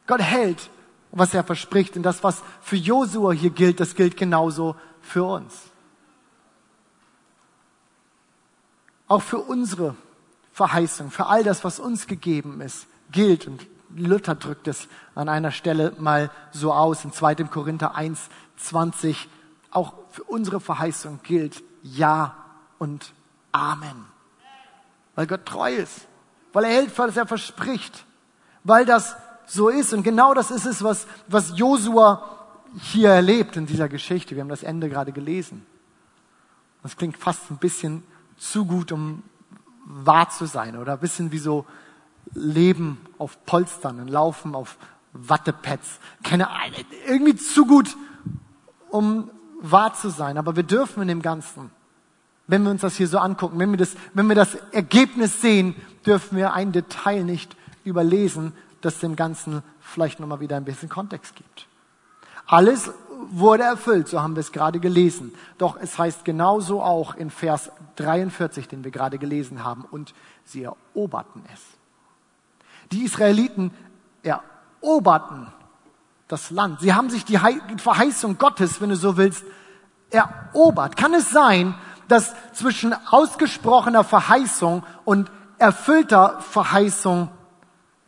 Gott 0.07 0.21
hält, 0.21 0.69
was 1.13 1.33
er 1.33 1.45
verspricht. 1.45 1.97
Und 1.97 2.03
das, 2.03 2.25
was 2.25 2.43
für 2.61 2.77
Josua 2.77 3.33
hier 3.33 3.51
gilt, 3.51 3.79
das 3.79 3.95
gilt 3.95 4.17
genauso 4.17 4.75
für 5.01 5.25
uns. 5.25 5.55
Auch 9.07 9.23
für 9.23 9.39
unsere 9.39 9.95
Verheißung, 10.61 11.11
für 11.11 11.25
all 11.25 11.43
das, 11.43 11.65
was 11.65 11.81
uns 11.81 12.07
gegeben 12.07 12.61
ist, 12.61 12.87
gilt. 13.11 13.47
Und 13.47 13.67
Luther 13.97 14.35
drückt 14.35 14.69
es 14.69 14.89
an 15.15 15.31
einer 15.31 15.53
Stelle 15.53 15.95
mal 15.97 16.31
so 16.53 16.75
aus, 16.75 17.03
in 17.03 17.15
2. 17.15 17.37
Korinther 17.45 17.95
1, 17.95 18.29
20. 18.59 19.27
Auch 19.71 19.95
für 20.11 20.23
unsere 20.25 20.61
Verheißung 20.61 21.21
gilt 21.23 21.63
Ja 21.83 22.37
und 22.79 23.15
Amen. 23.53 24.05
Weil 25.15 25.27
Gott 25.27 25.47
treu 25.47 25.75
ist, 25.75 26.07
weil 26.53 26.65
er 26.65 26.73
hält, 26.73 26.99
was 26.99 27.17
er 27.17 27.27
verspricht, 27.27 28.05
weil 28.63 28.85
das 28.85 29.17
so 29.47 29.71
ist. 29.71 29.95
Und 29.95 30.03
genau 30.03 30.35
das 30.35 30.51
ist 30.51 30.67
es, 30.67 30.85
was, 30.85 31.07
was 31.27 31.57
Josua 31.57 32.37
hier 32.83 33.09
erlebt 33.09 33.57
in 33.57 33.65
dieser 33.65 33.89
Geschichte. 33.89 34.35
Wir 34.35 34.43
haben 34.43 34.51
das 34.51 34.63
Ende 34.63 34.91
gerade 34.91 35.13
gelesen. 35.13 35.65
Das 36.83 36.99
klingt 36.99 37.17
fast 37.17 37.51
ein 37.51 37.57
bisschen 37.57 38.03
zu 38.37 38.67
gut, 38.67 38.93
um 38.93 39.23
wahr 39.91 40.31
zu 40.31 40.47
sein 40.47 40.77
oder 40.77 40.95
ein 40.95 40.99
bisschen 41.01 41.33
wie 41.33 41.39
so 41.39 41.67
Leben 42.33 42.99
auf 43.19 43.45
Polstern 43.45 44.01
und 44.01 44.09
Laufen 44.09 44.55
auf 44.55 44.77
Wattepads. 45.13 45.99
Keine 46.23 46.49
Ahnung, 46.51 46.85
irgendwie 47.07 47.35
zu 47.35 47.67
gut, 47.67 47.97
um 48.91 49.31
wahr 49.61 49.95
zu 49.95 50.11
sein. 50.11 50.39
Aber 50.39 50.57
wir 50.57 50.63
dürfen 50.63 51.03
in 51.03 51.09
dem 51.09 51.23
Ganzen, 51.23 51.71
wenn 52.47 52.63
wir 52.63 52.71
uns 52.71 52.83
das 52.83 52.97
hier 52.97 53.09
so 53.09 53.19
angucken, 53.19 53.59
wenn 53.59 53.71
wir 53.71 53.79
das, 53.79 53.97
wenn 54.15 54.29
wir 54.29 54.37
das 54.37 54.55
Ergebnis 54.73 55.41
sehen, 55.41 55.75
dürfen 56.07 56.37
wir 56.37 56.53
ein 56.53 56.73
Detail 56.73 57.25
nicht 57.25 57.57
überlesen, 57.85 58.53
das 58.81 59.01
dem 59.01 59.17
Ganzen 59.17 59.63
vielleicht 59.81 60.21
nochmal 60.21 60.41
wieder 60.41 60.57
ein 60.57 60.65
bisschen 60.65 60.89
Kontext 60.89 61.35
gibt. 61.37 61.67
Alles 62.47 62.91
wurde 63.31 63.65
erfüllt, 63.65 64.09
so 64.09 64.21
haben 64.21 64.37
wir 64.37 64.41
es 64.41 64.53
gerade 64.53 64.81
gelesen. 64.81 65.33
Doch 65.59 65.77
es 65.81 65.99
heißt 65.99 66.25
genauso 66.25 66.83
auch 66.83 67.15
in 67.15 67.31
Vers 67.31 67.71
43, 67.97 68.69
den 68.69 68.85
wir 68.85 68.91
gerade 68.91 69.19
gelesen 69.19 69.65
haben, 69.65 69.85
und 69.91 70.15
sie 70.45 70.65
eroberten 70.65 71.43
es. 71.53 71.61
Die 72.93 73.05
Israeliten 73.05 73.71
eroberten 74.23 75.49
das 76.29 76.51
Land. 76.51 76.81
Sie 76.81 76.95
haben 76.95 77.11
sich 77.11 77.25
die 77.25 77.39
Verheißung 77.79 78.39
Gottes, 78.39 78.81
wenn 78.81 78.91
du 78.91 78.97
so 78.97 79.17
willst, 79.17 79.45
erobert. 80.11 80.97
Kann 80.97 81.15
es 81.15 81.31
sein, 81.31 81.75
dass 82.09 82.35
zwischen 82.53 82.95
ausgesprochener 83.09 84.05
Verheißung 84.05 84.85
und 85.05 85.31
erfüllter 85.59 86.41
Verheißung 86.41 87.29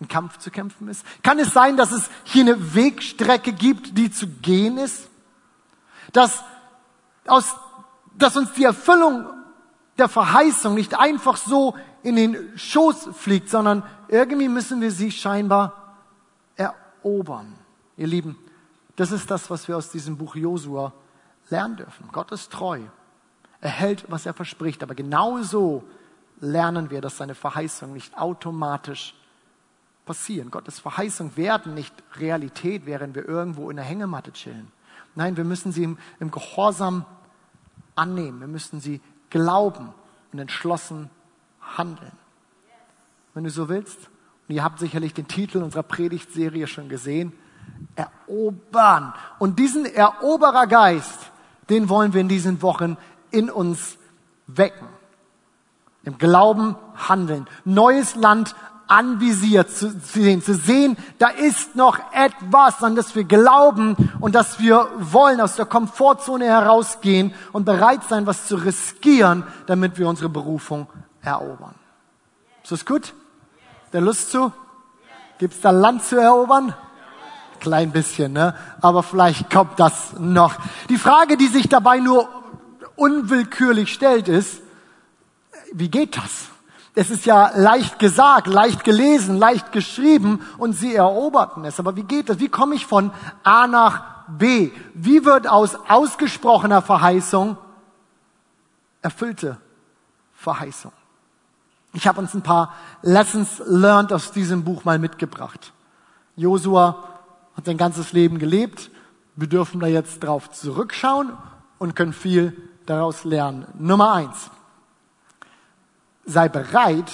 ein 0.03 0.09
Kampf 0.09 0.39
zu 0.39 0.51
kämpfen 0.51 0.89
ist? 0.89 1.05
Kann 1.23 1.39
es 1.39 1.53
sein, 1.53 1.77
dass 1.77 1.93
es 1.93 2.11
hier 2.25 2.43
eine 2.43 2.75
Wegstrecke 2.75 3.53
gibt, 3.53 3.97
die 3.97 4.11
zu 4.11 4.27
gehen 4.27 4.79
ist? 4.79 5.09
Dass, 6.13 6.43
aus, 7.27 7.55
dass 8.17 8.37
uns 8.37 8.53
die 8.53 8.65
Erfüllung 8.65 9.27
der 9.99 10.09
Verheißung 10.09 10.75
nicht 10.75 10.99
einfach 10.99 11.37
so 11.37 11.77
in 12.03 12.17
den 12.17 12.59
Schoß 12.59 13.11
fliegt, 13.15 13.49
sondern 13.49 13.83
irgendwie 14.09 14.49
müssen 14.49 14.81
wir 14.81 14.91
sie 14.91 15.11
scheinbar 15.11 15.97
erobern. 16.57 17.55
Ihr 17.97 18.07
Lieben, 18.07 18.37
das 18.97 19.13
ist 19.13 19.31
das, 19.31 19.51
was 19.51 19.69
wir 19.69 19.77
aus 19.77 19.91
diesem 19.91 20.17
Buch 20.17 20.35
Josua 20.35 20.93
lernen 21.51 21.77
dürfen. 21.77 22.09
Gott 22.13 22.33
ist 22.33 22.53
treu. 22.53 22.81
Er 23.61 23.71
hält, 23.71 24.05
was 24.11 24.27
er 24.27 24.35
verspricht. 24.35 24.83
Aber 24.83 24.95
genauso 24.95 25.85
lernen 26.41 26.91
wir, 26.91 27.01
dass 27.01 27.17
seine 27.17 27.35
Verheißungen 27.35 27.95
nicht 27.95 28.19
automatisch 28.19 29.15
passieren. 30.05 30.51
Gottes 30.51 30.79
Verheißungen 30.79 31.37
werden 31.37 31.75
nicht 31.75 31.95
Realität, 32.15 32.87
während 32.87 33.15
wir 33.15 33.29
irgendwo 33.29 33.71
in 33.71 33.77
der 33.77 33.85
Hängematte 33.85 34.33
chillen. 34.33 34.71
Nein, 35.15 35.37
wir 35.37 35.45
müssen 35.45 35.73
sie 35.73 35.85
im, 35.85 35.99
im 36.21 36.31
Gehorsam 36.31 37.05
annehmen. 37.95 38.41
Wir 38.41 38.49
müssen 38.49 38.81
sie 38.81 39.01
glauben 39.31 39.93
und 40.33 40.39
entschlossen 40.39 41.11
handeln. 41.61 42.13
Wenn 43.35 43.45
du 43.45 43.51
so 43.51 43.69
willst, 43.69 44.11
und 44.49 44.55
ihr 44.55 44.65
habt 44.65 44.79
sicherlich 44.79 45.15
den 45.15 45.29
Titel 45.29 45.63
unserer 45.63 45.83
Predigtserie 45.83 46.67
schon 46.67 46.89
gesehen, 46.89 47.33
erobern. 47.95 49.15
Und 49.39 49.59
diesen 49.59 49.87
Eroberergeist, 49.87 51.31
den 51.71 51.89
wollen 51.89 52.13
wir 52.13 52.21
in 52.21 52.29
diesen 52.29 52.63
Wochen 52.63 52.97
in 53.31 53.51
uns 53.51 53.99
wecken. 54.47 54.89
Im 56.05 56.19
Glauben 56.19 56.77
handeln. 56.97 57.47
Neues 57.65 58.17
Land 58.17 58.57
anvisiert 58.93 59.71
zu 59.71 59.91
sehen, 59.91 60.43
zu 60.43 60.55
sehen, 60.55 60.99
da 61.19 61.29
ist 61.29 61.77
noch 61.77 61.99
etwas, 62.13 62.83
an 62.83 62.95
das 62.95 63.15
wir 63.15 63.25
glauben 63.25 63.97
und 64.21 64.35
dass 64.35 64.61
wir 64.61 64.87
wollen, 64.99 65.41
aus 65.41 65.57
der 65.57 65.65
Komfortzone 65.65 66.45
herausgehen 66.45 67.35
und 67.53 67.65
bereit 67.65 68.05
sein, 68.05 68.27
was 68.27 68.47
zu 68.47 68.57
riskieren, 68.57 69.45
damit 69.67 69.99
wir 69.99 70.09
unsere 70.09 70.29
Berufung 70.29 70.89
erobern. 71.23 71.75
Ist 72.63 72.73
das 72.73 72.85
gut? 72.85 73.15
Der 73.95 74.03
Lust 74.03 74.31
zu? 74.31 74.53
Gibt's 75.39 75.63
da 75.63 75.71
Land 75.71 76.05
zu 76.05 76.21
erobern? 76.21 76.75
Klein 77.61 77.93
bisschen, 77.93 78.35
ne? 78.35 78.55
Aber 78.83 79.03
vielleicht 79.03 79.51
kommt 79.51 79.81
das 79.81 80.19
noch. 80.19 80.57
Die 80.91 80.99
Frage, 80.99 81.39
die 81.39 81.47
sich 81.47 81.69
dabei 81.69 81.99
nur 81.99 82.29
unwillkürlich 82.97 83.91
stellt, 83.91 84.29
ist, 84.29 84.61
wie 85.73 85.89
geht 85.89 86.19
das? 86.19 86.52
Es 86.95 87.11
ist 87.11 87.25
ja 87.25 87.53
leicht 87.57 87.99
gesagt, 87.99 88.47
leicht 88.47 88.85
gelesen, 88.85 89.39
leicht 89.39 89.73
geschrieben 89.73 90.41
und 90.59 90.75
sie 90.75 90.95
eroberten 90.95 91.65
es. 91.65 91.81
Aber 91.81 91.97
wie 91.97 92.03
geht 92.03 92.29
das? 92.29 92.39
Wie 92.39 92.49
komme 92.49 92.75
ich 92.75 92.87
von 92.87 93.13
A 93.43 93.67
nach 93.67 94.27
B? 94.29 94.71
Wie 94.93 95.25
wird 95.25 95.49
aus 95.49 95.75
ausgesprochener 95.89 96.83
Verheißung 96.83 97.57
erfüllte 99.01 99.57
Verheißung? 100.35 100.93
Ich 101.95 102.07
habe 102.07 102.21
uns 102.21 102.35
ein 102.35 102.43
paar 102.43 102.75
Lessons 103.01 103.63
learned 103.67 104.13
aus 104.13 104.33
diesem 104.33 104.65
Buch 104.65 104.85
mal 104.85 104.99
mitgebracht. 104.99 105.73
Josua 106.37 107.05
hat 107.57 107.65
sein 107.65 107.79
ganzes 107.79 108.13
Leben 108.13 108.39
gelebt. 108.39 108.91
Wir 109.37 109.49
dürfen 109.49 109.81
da 109.81 109.87
jetzt 109.87 110.21
drauf 110.21 110.51
zurückschauen 110.51 111.33
und 111.79 111.97
können 111.97 112.13
viel 112.13 112.57
daraus 112.85 113.25
lernen. 113.25 113.67
Nummer 113.79 114.13
eins 114.13 114.51
sei 116.25 116.49
bereit, 116.49 117.11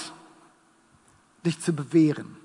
dich 1.45 1.59
zu 1.61 1.73
bewähren. 1.73 2.37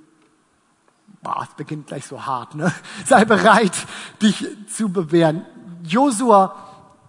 Boah, 1.22 1.46
es 1.48 1.54
beginnt 1.56 1.86
gleich 1.86 2.06
so 2.06 2.26
hart, 2.26 2.54
ne? 2.54 2.72
Sei 3.06 3.24
bereit, 3.24 3.72
dich 4.20 4.46
zu 4.68 4.90
bewähren. 4.90 5.46
Josua 5.82 6.54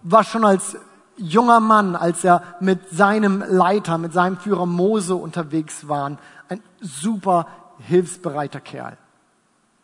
war 0.02 0.24
schon 0.24 0.44
als 0.44 0.76
junger 1.18 1.60
Mann, 1.60 1.96
als 1.96 2.24
er 2.24 2.42
mit 2.60 2.90
seinem 2.90 3.44
Leiter, 3.46 3.98
mit 3.98 4.12
seinem 4.12 4.38
Führer 4.38 4.66
Mose 4.66 5.14
unterwegs 5.14 5.88
war, 5.88 6.18
ein 6.48 6.62
super 6.80 7.46
hilfsbereiter 7.80 8.60
Kerl. 8.60 8.96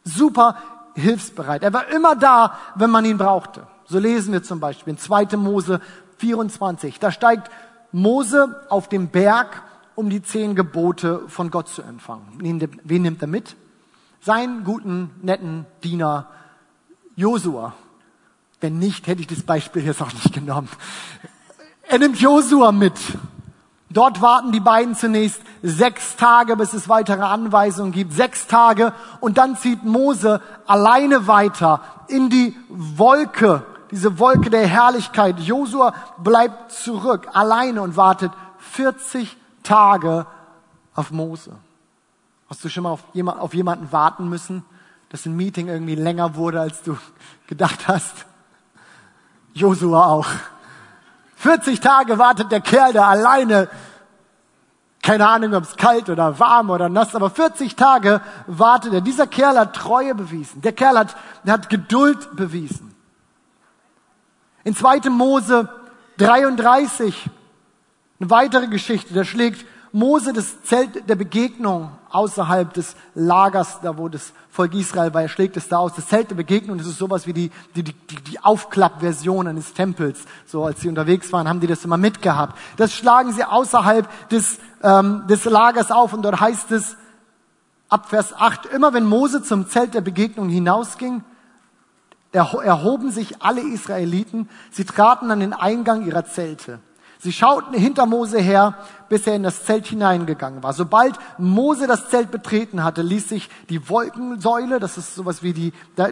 Super 0.05 0.57
hilfsbereit. 0.95 1.63
Er 1.63 1.73
war 1.73 1.89
immer 1.89 2.17
da, 2.17 2.57
wenn 2.75 2.91
man 2.91 3.05
ihn 3.05 3.19
brauchte. 3.19 3.67
So 3.85 3.99
lesen 3.99 4.33
wir 4.33 4.43
zum 4.43 4.61
Beispiel 4.61 4.93
in 4.93 4.99
2. 4.99 5.37
Mose 5.37 5.81
24. 6.19 6.99
Da 6.99 7.11
steigt 7.11 7.51
Mose 7.93 8.61
auf 8.69 8.89
dem 8.89 9.09
Berg, 9.09 9.63
um 9.95 10.09
die 10.11 10.23
zehn 10.23 10.55
Gebote 10.55 11.23
von 11.29 11.51
Gott 11.51 11.69
zu 11.69 11.83
empfangen. 11.83 12.27
Wen 12.85 13.03
nimmt 13.03 13.23
er 13.23 13.29
mit? 13.29 13.57
Seinen 14.21 14.65
guten, 14.65 15.11
netten 15.23 15.67
Diener 15.85 16.29
Josua. 17.17 17.75
Wenn 18.61 18.79
nicht, 18.79 19.07
hätte 19.07 19.21
ich 19.21 19.27
das 19.27 19.43
Beispiel 19.43 19.85
jetzt 19.85 20.01
auch 20.01 20.13
nicht 20.13 20.33
genommen. 20.33 20.69
Er 21.83 21.99
nimmt 21.99 22.19
Josua 22.21 22.73
mit. 22.73 22.95
Dort 23.91 24.23
warten 24.23 24.53
die 24.53 24.61
beiden 24.61 24.95
zunächst 24.95 25.43
sechs 25.63 26.17
Tage, 26.17 26.57
bis 26.57 26.73
es 26.73 26.89
weitere 26.89 27.23
Anweisungen 27.23 27.93
gibt. 27.93 28.15
Sechs 28.15 28.47
Tage. 28.47 28.95
Und 29.21 29.37
dann 29.37 29.57
zieht 29.57 29.85
Mose 29.85 30.41
alleine 30.67 31.27
weiter 31.27 31.83
in 32.09 32.31
die 32.31 32.57
Wolke 32.71 33.67
diese 33.93 34.19
Wolke 34.19 34.51
der 34.51 34.67
Herrlichkeit. 34.67 35.39
Josua 35.39 35.95
bleibt 36.19 36.73
zurück, 36.73 37.29
alleine 37.33 37.83
und 37.83 37.97
wartet 37.97 38.33
40 38.59 39.37
Tage 39.63 40.27
auf 40.95 41.11
Mose. 41.13 41.53
Hast 42.49 42.65
du 42.65 42.69
schon 42.69 42.85
mal 42.85 42.91
auf, 42.91 43.05
jemand, 43.13 43.39
auf 43.39 43.55
jemanden 43.55 43.93
warten 43.93 44.29
müssen, 44.29 44.65
dass 45.11 45.27
ein 45.27 45.37
Meeting 45.37 45.69
irgendwie 45.69 45.95
länger 45.95 46.35
wurde, 46.35 46.61
als 46.61 46.83
du 46.83 46.97
gedacht 47.47 47.87
hast? 47.87 48.25
Josua 49.53 50.07
auch. 50.07 50.29
40 51.37 51.81
Tage 51.81 52.19
wartet 52.19 52.51
der 52.51 52.63
Kerl 52.63 52.95
da 52.95 53.09
alleine. 53.09 53.69
Keine 55.03 55.29
Ahnung, 55.29 55.53
ob 55.55 55.65
es 55.65 55.77
kalt 55.77 56.09
oder 56.09 56.39
warm 56.39 56.71
oder 56.71 56.89
nass, 56.89 57.15
aber 57.15 57.29
40 57.29 57.77
Tage 57.77 58.23
wartet 58.47 58.95
er. 58.95 59.01
Dieser 59.03 59.27
Kerl 59.27 59.59
hat 59.59 59.75
Treue 59.75 60.15
bewiesen. 60.15 60.63
Der 60.63 60.73
Kerl 60.73 60.97
hat, 60.97 61.17
hat 61.47 61.69
Geduld 61.69 62.37
bewiesen. 62.37 62.92
In 64.65 64.77
2. 64.77 65.11
Mose 65.11 65.69
33, 66.19 67.29
eine 68.21 68.31
weitere 68.31 68.69
Geschichte, 68.69 69.13
da 69.13 69.25
schlägt 69.25 69.67
Mose 69.91 70.33
das 70.33 70.63
Zelt 70.63 71.09
der 71.09 71.17
Begegnung 71.17 71.91
außerhalb 72.11 72.73
des 72.73 72.95
Lagers, 73.15 73.81
da 73.83 73.99
wo 73.99 74.09
das 74.09 74.33
Volk 74.49 74.75
Israel 74.75 75.13
war, 75.13 75.23
er 75.23 75.29
schlägt 75.29 75.57
es 75.57 75.69
da 75.69 75.79
aus. 75.79 75.95
Das 75.95 76.07
Zelt 76.07 76.31
der 76.31 76.37
Begegnung, 76.37 76.79
das 76.79 76.87
ist 76.87 76.99
sowas 76.99 77.27
wie 77.27 77.33
die, 77.33 77.51
die, 77.75 77.83
die, 77.83 77.93
die 77.93 78.39
Aufklappversion 78.41 79.49
eines 79.49 79.75
Tempels. 79.75 80.25
So 80.47 80.65
als 80.65 80.81
sie 80.81 80.89
unterwegs 80.89 81.33
waren, 81.33 81.49
haben 81.49 81.61
die 81.61 81.67
das 81.67 81.85
immer 81.85 81.97
mitgehabt. 81.97 82.57
Das 82.77 82.95
schlagen 82.95 83.33
sie 83.33 83.45
außerhalb 83.45 84.09
des, 84.31 84.59
ähm, 84.83 85.25
des 85.29 85.45
Lagers 85.45 85.91
auf 85.91 86.13
und 86.13 86.23
dort 86.23 86.41
heißt 86.41 86.71
es 86.73 86.97
ab 87.89 88.09
Vers 88.09 88.33
8, 88.35 88.67
immer 88.67 88.95
wenn 88.95 89.05
Mose 89.05 89.43
zum 89.43 89.69
Zelt 89.69 89.93
der 89.95 90.01
Begegnung 90.01 90.49
hinausging, 90.49 91.23
erhoben 92.33 93.11
sich 93.11 93.43
alle 93.43 93.61
Israeliten, 93.61 94.49
sie 94.71 94.85
traten 94.85 95.31
an 95.31 95.41
den 95.41 95.53
Eingang 95.53 96.07
ihrer 96.07 96.25
Zelte. 96.25 96.81
Sie 97.19 97.33
schauten 97.33 97.73
hinter 97.73 98.05
Mose 98.05 98.41
her, 98.41 98.75
bis 99.09 99.29
er 99.29 99.37
in 99.37 99.45
das 99.45 99.65
Zelt 99.65 99.87
hineingegangen 99.87 100.65
war. 100.65 100.73
Sobald 100.73 101.17
Mose 101.39 101.87
das 101.87 102.09
Zelt 102.09 102.33
betreten 102.33 102.83
hatte, 102.83 103.03
ließ 103.03 103.29
sich 103.29 103.49
die 103.69 103.89
Wolkensäule, 103.89 104.81
das 104.81 104.99
ist 104.99 105.15
sowas 105.15 105.41
wie 105.41 105.53
die, 105.53 105.73
da 105.95 106.09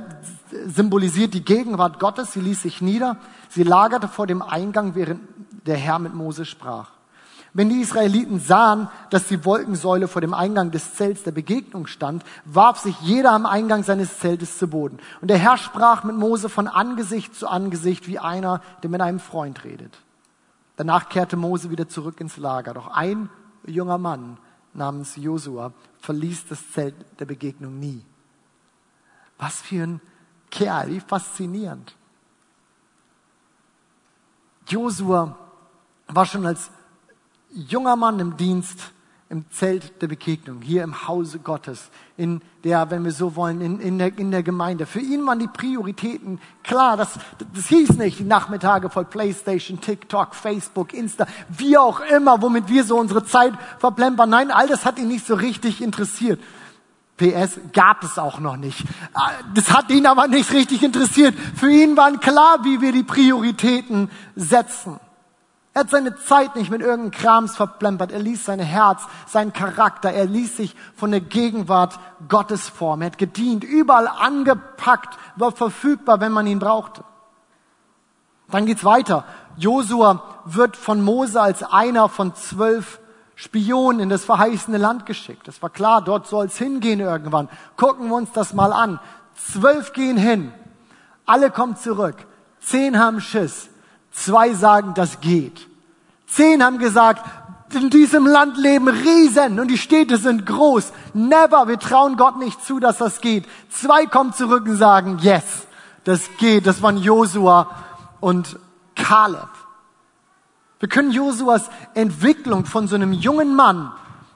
symbolisiert 0.66 1.34
die 1.34 1.44
Gegenwart 1.44 1.98
Gottes, 1.98 2.32
sie 2.32 2.40
ließ 2.40 2.62
sich 2.62 2.80
nieder. 2.80 3.16
Sie 3.48 3.64
lagerte 3.64 4.06
vor 4.06 4.28
dem 4.28 4.40
Eingang, 4.40 4.94
während 4.94 5.22
der 5.66 5.76
Herr 5.76 5.98
mit 5.98 6.14
Mose 6.14 6.44
sprach. 6.44 6.92
Wenn 7.52 7.68
die 7.68 7.80
Israeliten 7.80 8.38
sahen, 8.38 8.88
dass 9.10 9.26
die 9.26 9.44
Wolkensäule 9.44 10.06
vor 10.06 10.20
dem 10.20 10.34
Eingang 10.34 10.70
des 10.70 10.94
Zelts 10.94 11.24
der 11.24 11.32
Begegnung 11.32 11.86
stand, 11.86 12.22
warf 12.44 12.78
sich 12.78 13.00
jeder 13.00 13.32
am 13.32 13.44
Eingang 13.44 13.82
seines 13.82 14.18
Zeltes 14.18 14.58
zu 14.58 14.68
Boden. 14.68 14.98
Und 15.20 15.28
der 15.28 15.38
Herr 15.38 15.56
sprach 15.56 16.04
mit 16.04 16.16
Mose 16.16 16.48
von 16.48 16.68
Angesicht 16.68 17.34
zu 17.34 17.48
Angesicht, 17.48 18.06
wie 18.06 18.20
einer, 18.20 18.62
der 18.82 18.90
mit 18.90 19.00
einem 19.00 19.18
Freund 19.18 19.64
redet. 19.64 19.98
Danach 20.76 21.08
kehrte 21.08 21.36
Mose 21.36 21.70
wieder 21.70 21.88
zurück 21.88 22.20
ins 22.20 22.36
Lager. 22.36 22.72
Doch 22.72 22.88
ein 22.88 23.28
junger 23.66 23.98
Mann 23.98 24.38
namens 24.72 25.16
Josua 25.16 25.72
verließ 25.98 26.46
das 26.48 26.70
Zelt 26.70 26.94
der 27.18 27.24
Begegnung 27.24 27.78
nie. 27.78 28.04
Was 29.38 29.60
für 29.60 29.82
ein 29.82 30.00
Kerl, 30.50 30.88
wie 30.88 31.00
faszinierend. 31.00 31.94
Josua 34.68 35.36
war 36.06 36.26
schon 36.26 36.46
als 36.46 36.70
junger 37.52 37.96
Mann 37.96 38.18
im 38.20 38.36
Dienst 38.36 38.92
im 39.30 39.48
Zelt 39.52 40.02
der 40.02 40.08
Begegnung, 40.08 40.60
hier 40.60 40.82
im 40.82 41.06
Hause 41.06 41.38
Gottes, 41.38 41.90
in 42.16 42.42
der, 42.64 42.90
wenn 42.90 43.04
wir 43.04 43.12
so 43.12 43.36
wollen, 43.36 43.60
in, 43.60 43.78
in, 43.78 43.96
der, 43.96 44.18
in 44.18 44.32
der 44.32 44.42
Gemeinde. 44.42 44.86
Für 44.86 44.98
ihn 44.98 45.24
waren 45.24 45.38
die 45.38 45.46
Prioritäten 45.46 46.40
klar. 46.64 46.96
Das, 46.96 47.10
das 47.54 47.68
hieß 47.68 47.90
nicht 47.90 48.18
die 48.18 48.24
Nachmittage 48.24 48.90
voll 48.90 49.04
Playstation, 49.04 49.80
TikTok, 49.80 50.34
Facebook, 50.34 50.92
Insta, 50.92 51.28
wie 51.48 51.78
auch 51.78 52.00
immer, 52.00 52.42
womit 52.42 52.68
wir 52.68 52.82
so 52.82 52.98
unsere 52.98 53.24
Zeit 53.24 53.54
verplempern. 53.78 54.28
Nein, 54.28 54.50
all 54.50 54.66
das 54.66 54.84
hat 54.84 54.98
ihn 54.98 55.06
nicht 55.06 55.24
so 55.24 55.36
richtig 55.36 55.80
interessiert. 55.80 56.40
PS 57.16 57.60
gab 57.72 58.02
es 58.02 58.18
auch 58.18 58.40
noch 58.40 58.56
nicht. 58.56 58.84
Das 59.54 59.70
hat 59.70 59.90
ihn 59.90 60.06
aber 60.06 60.26
nicht 60.26 60.52
richtig 60.52 60.82
interessiert. 60.82 61.36
Für 61.54 61.70
ihn 61.70 61.96
waren 61.96 62.18
klar, 62.18 62.64
wie 62.64 62.80
wir 62.80 62.90
die 62.90 63.04
Prioritäten 63.04 64.10
setzen. 64.34 64.98
Er 65.72 65.82
hat 65.82 65.90
seine 65.90 66.16
Zeit 66.16 66.56
nicht 66.56 66.70
mit 66.70 66.80
irgendeinem 66.80 67.12
Krams 67.12 67.56
verplempert. 67.56 68.10
Er 68.10 68.18
ließ 68.18 68.44
sein 68.44 68.58
Herz, 68.58 69.02
seinen 69.26 69.52
Charakter, 69.52 70.10
er 70.10 70.26
ließ 70.26 70.56
sich 70.56 70.74
von 70.96 71.12
der 71.12 71.20
Gegenwart 71.20 71.98
Gottes 72.28 72.68
formen. 72.68 73.02
Er 73.02 73.06
hat 73.06 73.18
gedient, 73.18 73.62
überall 73.62 74.08
angepackt, 74.08 75.16
war 75.36 75.52
verfügbar, 75.52 76.20
wenn 76.20 76.32
man 76.32 76.48
ihn 76.48 76.58
brauchte. 76.58 77.04
Dann 78.50 78.66
geht's 78.66 78.84
weiter. 78.84 79.24
Josua 79.56 80.22
wird 80.44 80.76
von 80.76 81.04
Mose 81.04 81.40
als 81.40 81.62
einer 81.62 82.08
von 82.08 82.34
zwölf 82.34 82.98
Spionen 83.36 84.00
in 84.00 84.08
das 84.10 84.24
verheißene 84.24 84.76
Land 84.76 85.06
geschickt. 85.06 85.48
Das 85.48 85.62
war 85.62 85.70
klar, 85.70 86.02
dort 86.02 86.26
soll 86.26 86.46
es 86.46 86.58
hingehen 86.58 87.00
irgendwann. 87.00 87.48
Gucken 87.76 88.08
wir 88.08 88.16
uns 88.16 88.32
das 88.32 88.52
mal 88.52 88.72
an. 88.72 89.00
Zwölf 89.34 89.92
gehen 89.92 90.18
hin. 90.18 90.52
Alle 91.24 91.50
kommen 91.50 91.76
zurück. 91.76 92.16
Zehn 92.58 92.98
haben 92.98 93.20
Schiss. 93.20 93.69
Zwei 94.12 94.54
sagen, 94.54 94.94
das 94.94 95.20
geht. 95.20 95.68
Zehn 96.26 96.62
haben 96.62 96.78
gesagt, 96.78 97.24
in 97.74 97.90
diesem 97.90 98.26
Land 98.26 98.56
leben 98.56 98.88
Riesen 98.88 99.60
und 99.60 99.68
die 99.68 99.78
Städte 99.78 100.16
sind 100.16 100.46
groß. 100.46 100.92
Never, 101.14 101.68
wir 101.68 101.78
trauen 101.78 102.16
Gott 102.16 102.38
nicht 102.38 102.64
zu, 102.64 102.80
dass 102.80 102.98
das 102.98 103.20
geht. 103.20 103.46
Zwei 103.68 104.06
kommen 104.06 104.32
zurück 104.32 104.66
und 104.66 104.76
sagen, 104.76 105.18
yes, 105.20 105.66
das 106.04 106.28
geht. 106.38 106.66
Das 106.66 106.82
waren 106.82 106.96
Josua 106.96 107.70
und 108.20 108.58
Kaleb. 108.96 109.48
Wir 110.80 110.88
können 110.88 111.10
Josuas 111.10 111.70
Entwicklung 111.94 112.64
von 112.64 112.88
so 112.88 112.94
einem 112.94 113.12
jungen 113.12 113.54
Mann 113.54 113.92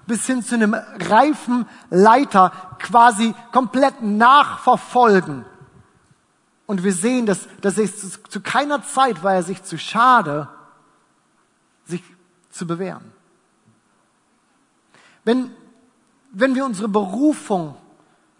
bis 0.07 0.27
hin 0.27 0.43
zu 0.43 0.55
einem 0.55 0.77
reifen 1.09 1.67
Leiter 1.91 2.53
quasi 2.79 3.35
komplett 3.53 4.03
nachverfolgen. 4.03 5.47
Und 6.67 6.83
wir 6.83 6.93
sehen, 6.93 7.27
dass, 7.27 7.47
dass 7.61 7.79
er 7.79 7.87
zu, 7.87 8.23
zu 8.23 8.41
keiner 8.41 8.83
Zeit 8.83 9.23
war 9.23 9.35
er 9.35 9.43
sich 9.43 9.63
zu 9.63 9.79
schade, 9.79 10.49
sich 11.85 12.03
zu 12.51 12.67
bewähren. 12.67 13.13
Wenn, 15.25 15.51
wenn 16.33 16.55
wir 16.55 16.65
unsere 16.65 16.89
Berufung, 16.89 17.77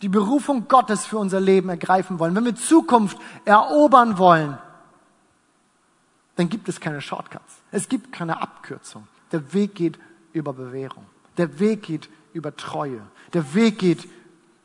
die 0.03 0.09
Berufung 0.09 0.69
Gottes 0.69 1.07
für 1.07 1.19
unser 1.19 1.41
Leben 1.41 1.69
ergreifen 1.69 2.19
wollen, 2.19 2.35
wenn 2.35 2.45
wir 2.45 2.55
Zukunft 2.55 3.19
erobern 3.45 4.19
wollen, 4.19 4.59
dann 6.37 6.49
gibt 6.49 6.69
es 6.69 6.81
keine 6.81 7.01
Shortcuts. 7.01 7.63
Es 7.71 7.89
gibt 7.89 8.13
keine 8.13 8.41
Abkürzung. 8.41 9.07
Der 9.33 9.53
Weg 9.53 9.75
geht 9.75 9.99
über 10.33 10.53
Bewährung. 10.53 11.05
Der 11.37 11.59
Weg 11.59 11.83
geht 11.83 12.09
über 12.33 12.57
Treue. 12.57 13.03
Der 13.33 13.55
Weg 13.55 13.79
geht 13.79 14.09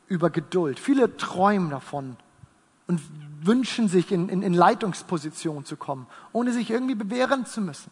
über 0.08 0.30
Geduld. 0.30 0.80
Viele 0.80 1.16
träumen 1.16 1.70
davon 1.70 2.16
und 2.90 3.00
wünschen 3.42 3.88
sich, 3.88 4.10
in, 4.10 4.28
in, 4.28 4.42
in 4.42 4.52
Leitungsposition 4.52 5.64
zu 5.64 5.76
kommen, 5.76 6.06
ohne 6.32 6.52
sich 6.52 6.70
irgendwie 6.70 6.96
bewähren 6.96 7.46
zu 7.46 7.60
müssen. 7.60 7.90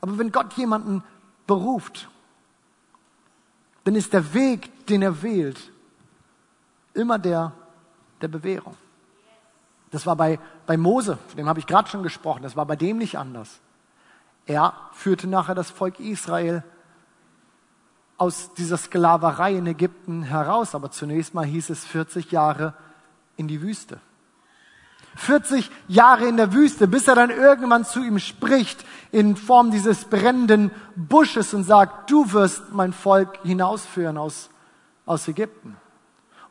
Aber 0.00 0.18
wenn 0.18 0.32
Gott 0.32 0.54
jemanden 0.54 1.04
beruft, 1.46 2.08
dann 3.84 3.94
ist 3.94 4.14
der 4.14 4.32
Weg, 4.32 4.86
den 4.86 5.02
er 5.02 5.22
wählt, 5.22 5.70
immer 6.94 7.18
der 7.18 7.52
der 8.22 8.28
Bewährung. 8.28 8.74
Das 9.90 10.06
war 10.06 10.16
bei, 10.16 10.40
bei 10.66 10.78
Mose, 10.78 11.18
von 11.28 11.36
dem 11.36 11.48
habe 11.48 11.60
ich 11.60 11.66
gerade 11.66 11.88
schon 11.88 12.02
gesprochen, 12.02 12.42
das 12.42 12.56
war 12.56 12.64
bei 12.64 12.76
dem 12.76 12.96
nicht 12.96 13.18
anders. 13.18 13.60
Er 14.46 14.72
führte 14.92 15.26
nachher 15.26 15.54
das 15.54 15.70
Volk 15.70 16.00
Israel 16.00 16.64
aus 18.16 18.54
dieser 18.54 18.78
Sklaverei 18.78 19.56
in 19.56 19.66
Ägypten 19.66 20.22
heraus, 20.22 20.74
aber 20.74 20.90
zunächst 20.90 21.34
mal 21.34 21.44
hieß 21.44 21.68
es 21.68 21.84
40 21.84 22.32
Jahre 22.32 22.72
in 23.36 23.48
die 23.48 23.62
Wüste. 23.62 24.00
40 25.16 25.70
Jahre 25.86 26.26
in 26.26 26.36
der 26.36 26.52
Wüste, 26.52 26.88
bis 26.88 27.06
er 27.06 27.14
dann 27.14 27.30
irgendwann 27.30 27.84
zu 27.84 28.02
ihm 28.02 28.18
spricht 28.18 28.84
in 29.12 29.36
Form 29.36 29.70
dieses 29.70 30.06
brennenden 30.06 30.70
Busches 30.96 31.54
und 31.54 31.64
sagt, 31.64 32.10
du 32.10 32.32
wirst 32.32 32.72
mein 32.72 32.92
Volk 32.92 33.38
hinausführen 33.44 34.18
aus, 34.18 34.50
aus 35.06 35.28
Ägypten. 35.28 35.76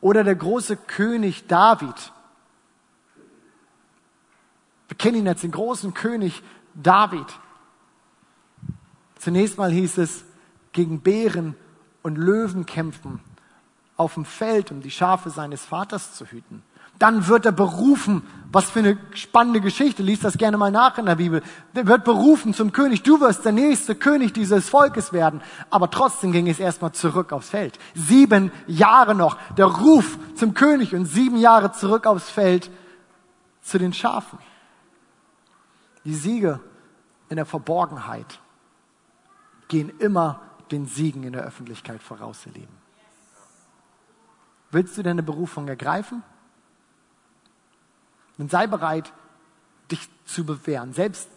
Oder 0.00 0.24
der 0.24 0.34
große 0.34 0.76
König 0.76 1.46
David. 1.46 2.12
Wir 4.88 4.96
kennen 4.96 5.18
ihn 5.18 5.26
jetzt, 5.26 5.42
den 5.42 5.50
großen 5.50 5.92
König 5.92 6.42
David. 6.74 7.26
Zunächst 9.18 9.58
mal 9.58 9.70
hieß 9.70 9.98
es, 9.98 10.24
gegen 10.72 11.00
Bären 11.00 11.54
und 12.02 12.16
Löwen 12.16 12.66
kämpfen 12.66 13.20
auf 13.96 14.14
dem 14.14 14.24
Feld, 14.24 14.70
um 14.70 14.82
die 14.82 14.90
Schafe 14.90 15.30
seines 15.30 15.64
Vaters 15.64 16.14
zu 16.14 16.26
hüten. 16.26 16.62
Dann 17.04 17.28
wird 17.28 17.44
er 17.44 17.52
berufen. 17.52 18.22
Was 18.50 18.70
für 18.70 18.78
eine 18.78 18.96
spannende 19.12 19.60
Geschichte. 19.60 20.02
Lies 20.02 20.20
das 20.20 20.38
gerne 20.38 20.56
mal 20.56 20.70
nach 20.70 20.96
in 20.96 21.04
der 21.04 21.16
Bibel. 21.16 21.42
Er 21.74 21.86
wird 21.86 22.02
berufen 22.02 22.54
zum 22.54 22.72
König. 22.72 23.02
Du 23.02 23.20
wirst 23.20 23.44
der 23.44 23.52
nächste 23.52 23.94
König 23.94 24.32
dieses 24.32 24.70
Volkes 24.70 25.12
werden. 25.12 25.42
Aber 25.68 25.90
trotzdem 25.90 26.32
ging 26.32 26.48
es 26.48 26.58
erstmal 26.58 26.92
zurück 26.92 27.30
aufs 27.34 27.50
Feld. 27.50 27.78
Sieben 27.94 28.50
Jahre 28.66 29.14
noch. 29.14 29.36
Der 29.58 29.66
Ruf 29.66 30.16
zum 30.34 30.54
König 30.54 30.94
und 30.94 31.04
sieben 31.04 31.36
Jahre 31.36 31.72
zurück 31.72 32.06
aufs 32.06 32.30
Feld 32.30 32.70
zu 33.60 33.76
den 33.76 33.92
Schafen. 33.92 34.38
Die 36.06 36.14
Siege 36.14 36.58
in 37.28 37.36
der 37.36 37.44
Verborgenheit 37.44 38.40
gehen 39.68 39.92
immer 39.98 40.40
den 40.70 40.86
Siegen 40.86 41.22
in 41.24 41.34
der 41.34 41.42
Öffentlichkeit 41.42 42.02
voraus, 42.02 42.46
ihr 42.46 42.52
Lieben. 42.52 42.78
Willst 44.70 44.96
du 44.96 45.02
deine 45.02 45.22
Berufung 45.22 45.68
ergreifen? 45.68 46.22
Dann 48.38 48.48
sei 48.48 48.66
bereit, 48.66 49.12
dich 49.90 50.08
zu 50.24 50.44
bewähren. 50.44 50.92
Selbst 50.92 51.28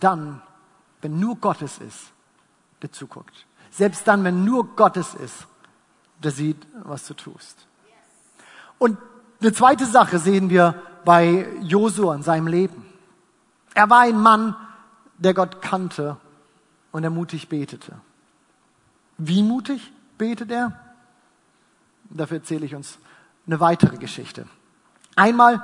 dann, 0.00 0.42
wenn 1.00 1.18
nur 1.20 1.36
Gottes 1.36 1.78
ist, 1.78 2.12
der 2.82 2.92
zuguckt. 2.92 3.46
Selbst 3.70 4.06
dann, 4.08 4.24
wenn 4.24 4.44
nur 4.44 4.76
Gottes 4.76 5.14
ist, 5.14 5.46
der 6.22 6.30
sieht, 6.30 6.66
was 6.84 7.06
du 7.06 7.14
tust. 7.14 7.66
Und 8.78 8.98
eine 9.40 9.52
zweite 9.52 9.86
Sache 9.86 10.18
sehen 10.18 10.50
wir 10.50 10.74
bei 11.04 11.46
Josua 11.62 12.14
in 12.14 12.22
seinem 12.22 12.46
Leben. 12.46 12.86
Er 13.74 13.88
war 13.90 14.00
ein 14.00 14.20
Mann, 14.20 14.56
der 15.18 15.34
Gott 15.34 15.62
kannte 15.62 16.16
und 16.92 17.04
er 17.04 17.10
mutig 17.10 17.48
betete. 17.48 18.00
Wie 19.16 19.42
mutig 19.42 19.92
betet 20.16 20.50
er? 20.50 20.78
Dafür 22.10 22.38
erzähle 22.38 22.66
ich 22.66 22.74
uns 22.74 22.98
eine 23.46 23.60
weitere 23.60 23.96
Geschichte. 23.96 24.46
Einmal 25.16 25.62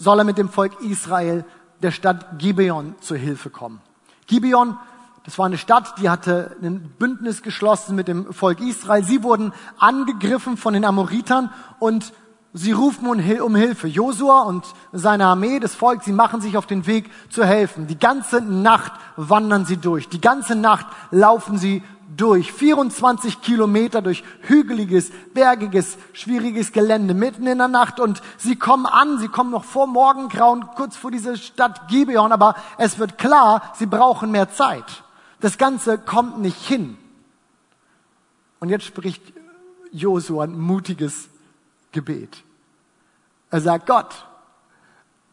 soll 0.00 0.18
er 0.18 0.24
mit 0.24 0.38
dem 0.38 0.48
Volk 0.48 0.80
Israel 0.80 1.44
der 1.82 1.90
Stadt 1.90 2.38
Gibeon 2.38 2.94
zur 3.00 3.18
Hilfe 3.18 3.50
kommen. 3.50 3.80
Gibeon, 4.26 4.78
das 5.24 5.38
war 5.38 5.44
eine 5.44 5.58
Stadt, 5.58 5.94
die 6.00 6.08
hatte 6.08 6.56
ein 6.62 6.94
Bündnis 6.98 7.42
geschlossen 7.42 7.96
mit 7.96 8.08
dem 8.08 8.32
Volk 8.32 8.60
Israel. 8.60 9.04
Sie 9.04 9.22
wurden 9.22 9.52
angegriffen 9.78 10.56
von 10.56 10.72
den 10.72 10.86
Amoritern 10.86 11.50
und 11.78 12.12
Sie 12.52 12.72
rufen 12.72 13.06
um 13.06 13.54
Hilfe. 13.54 13.86
Josua 13.86 14.40
und 14.40 14.64
seine 14.92 15.26
Armee, 15.26 15.60
das 15.60 15.76
Volk, 15.76 16.02
sie 16.02 16.12
machen 16.12 16.40
sich 16.40 16.56
auf 16.56 16.66
den 16.66 16.84
Weg 16.84 17.08
zu 17.28 17.44
helfen. 17.44 17.86
Die 17.86 17.98
ganze 17.98 18.40
Nacht 18.40 18.90
wandern 19.14 19.66
sie 19.66 19.76
durch. 19.76 20.08
Die 20.08 20.20
ganze 20.20 20.56
Nacht 20.56 20.86
laufen 21.12 21.58
sie 21.58 21.84
durch. 22.16 22.52
24 22.52 23.40
Kilometer 23.40 24.02
durch 24.02 24.24
hügeliges, 24.42 25.10
bergiges, 25.32 25.96
schwieriges 26.12 26.72
Gelände 26.72 27.14
mitten 27.14 27.46
in 27.46 27.58
der 27.58 27.68
Nacht. 27.68 28.00
Und 28.00 28.22
sie 28.38 28.56
kommen 28.56 28.86
an, 28.86 29.18
sie 29.18 29.28
kommen 29.28 29.50
noch 29.50 29.64
vor 29.64 29.86
Morgengrauen, 29.86 30.66
kurz 30.76 30.96
vor 30.96 31.10
dieser 31.10 31.36
Stadt 31.36 31.88
Gibeon. 31.88 32.32
Aber 32.32 32.54
es 32.78 32.98
wird 32.98 33.18
klar, 33.18 33.72
sie 33.74 33.86
brauchen 33.86 34.30
mehr 34.30 34.50
Zeit. 34.50 35.02
Das 35.40 35.58
Ganze 35.58 35.98
kommt 35.98 36.40
nicht 36.40 36.60
hin. 36.66 36.98
Und 38.58 38.68
jetzt 38.68 38.84
spricht 38.84 39.22
Josua 39.92 40.44
ein 40.44 40.58
mutiges 40.58 41.28
Gebet. 41.92 42.44
Er 43.50 43.60
sagt, 43.60 43.86
Gott, 43.86 44.26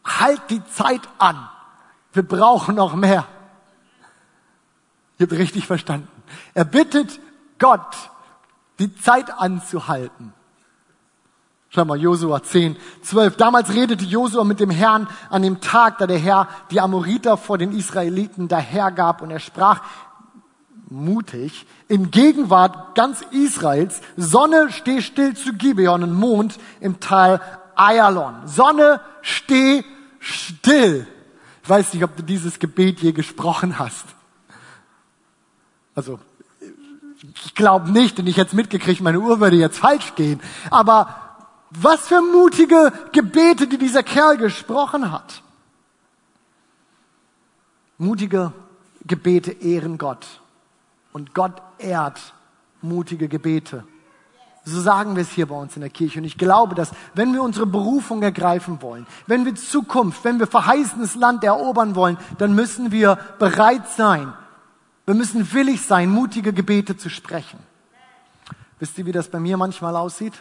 halt 0.04 0.40
die 0.50 0.64
Zeit 0.64 1.02
an. 1.18 1.48
Wir 2.12 2.22
brauchen 2.22 2.74
noch 2.74 2.94
mehr. 2.94 3.26
Ihr 5.18 5.26
habt 5.26 5.32
richtig 5.32 5.66
verstanden. 5.66 6.08
Er 6.54 6.64
bittet 6.64 7.20
Gott, 7.58 7.96
die 8.78 8.94
Zeit 8.94 9.30
anzuhalten. 9.38 10.32
Schau 11.70 11.84
mal, 11.84 12.00
Josua 12.00 12.42
10, 12.42 12.76
12. 13.02 13.36
Damals 13.36 13.74
redete 13.74 14.04
Josua 14.04 14.44
mit 14.44 14.58
dem 14.58 14.70
Herrn 14.70 15.06
an 15.28 15.42
dem 15.42 15.60
Tag, 15.60 15.98
da 15.98 16.06
der 16.06 16.18
Herr 16.18 16.48
die 16.70 16.80
Amoriter 16.80 17.36
vor 17.36 17.58
den 17.58 17.72
Israeliten 17.72 18.48
dahergab 18.48 19.20
und 19.20 19.30
er 19.30 19.40
sprach, 19.40 19.82
mutig, 20.88 21.66
in 21.88 22.10
Gegenwart 22.10 22.94
ganz 22.94 23.22
Israels, 23.30 24.00
Sonne 24.16 24.72
steh 24.72 25.02
still 25.02 25.34
zu 25.34 25.52
Gibeon 25.52 26.02
und 26.02 26.14
Mond 26.14 26.58
im 26.80 27.00
Tal 27.00 27.40
Ayalon. 27.74 28.46
Sonne 28.46 29.00
steh 29.20 29.84
still. 30.20 31.06
Ich 31.62 31.68
weiß 31.68 31.92
nicht, 31.92 32.02
ob 32.02 32.16
du 32.16 32.22
dieses 32.22 32.58
Gebet 32.58 33.00
je 33.00 33.12
gesprochen 33.12 33.78
hast. 33.78 34.06
Also, 35.98 36.20
ich 37.44 37.56
glaube 37.56 37.90
nicht, 37.90 38.18
denn 38.18 38.28
ich 38.28 38.36
hätte 38.36 38.54
mitgekriegt, 38.54 39.00
meine 39.00 39.18
Uhr 39.18 39.40
würde 39.40 39.56
jetzt 39.56 39.78
falsch 39.78 40.14
gehen. 40.14 40.40
Aber 40.70 41.12
was 41.70 42.06
für 42.06 42.20
mutige 42.20 42.92
Gebete, 43.10 43.66
die 43.66 43.78
dieser 43.78 44.04
Kerl 44.04 44.36
gesprochen 44.36 45.10
hat. 45.10 45.42
Mutige 47.98 48.52
Gebete 49.08 49.50
ehren 49.50 49.98
Gott. 49.98 50.24
Und 51.12 51.34
Gott 51.34 51.60
ehrt 51.78 52.32
mutige 52.80 53.26
Gebete. 53.26 53.82
So 54.64 54.80
sagen 54.80 55.16
wir 55.16 55.22
es 55.22 55.30
hier 55.30 55.46
bei 55.46 55.56
uns 55.56 55.74
in 55.74 55.80
der 55.80 55.90
Kirche. 55.90 56.20
Und 56.20 56.26
ich 56.26 56.38
glaube, 56.38 56.76
dass 56.76 56.92
wenn 57.14 57.32
wir 57.32 57.42
unsere 57.42 57.66
Berufung 57.66 58.22
ergreifen 58.22 58.80
wollen, 58.82 59.04
wenn 59.26 59.44
wir 59.44 59.56
Zukunft, 59.56 60.22
wenn 60.22 60.38
wir 60.38 60.46
verheißenes 60.46 61.16
Land 61.16 61.42
erobern 61.42 61.96
wollen, 61.96 62.18
dann 62.38 62.54
müssen 62.54 62.92
wir 62.92 63.18
bereit 63.40 63.88
sein. 63.96 64.32
Wir 65.08 65.14
müssen 65.14 65.52
willig 65.54 65.80
sein, 65.80 66.10
mutige 66.10 66.52
Gebete 66.52 66.96
zu 66.96 67.08
sprechen. 67.08 67.58
Wisst 68.78 68.98
ihr, 68.98 69.06
wie 69.06 69.12
das 69.12 69.28
bei 69.28 69.40
mir 69.40 69.56
manchmal 69.56 69.96
aussieht? 69.96 70.34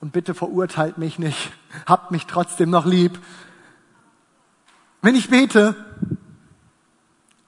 Und 0.00 0.12
bitte 0.12 0.34
verurteilt 0.34 0.96
mich 0.96 1.18
nicht. 1.18 1.52
Habt 1.86 2.10
mich 2.10 2.26
trotzdem 2.26 2.70
noch 2.70 2.86
lieb. 2.86 3.20
Wenn 5.02 5.14
ich 5.14 5.28
bete, 5.28 5.76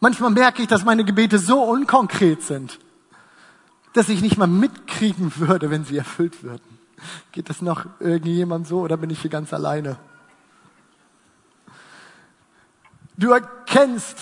Manchmal 0.03 0.31
merke 0.31 0.63
ich, 0.63 0.69
dass 0.69 0.85
meine 0.85 1.05
Gebete 1.05 1.39
so 1.39 1.63
unkonkret 1.63 2.43
sind, 2.43 2.81
dass 3.93 4.09
ich 4.09 4.21
nicht 4.21 4.37
mal 4.37 4.49
mitkriegen 4.49 5.33
würde, 5.37 5.71
wenn 5.71 5.85
sie 5.85 5.97
erfüllt 5.97 6.43
würden. 6.43 6.79
Geht 7.31 7.49
das 7.49 7.63
noch 7.63 7.87
irgendjemand 8.01 8.67
so 8.67 8.81
oder 8.81 8.97
bin 8.97 9.11
ich 9.11 9.21
hier 9.21 9.31
ganz 9.31 9.55
alleine? 9.55 9.97
Du 13.17 13.31
erkennst, 13.31 14.19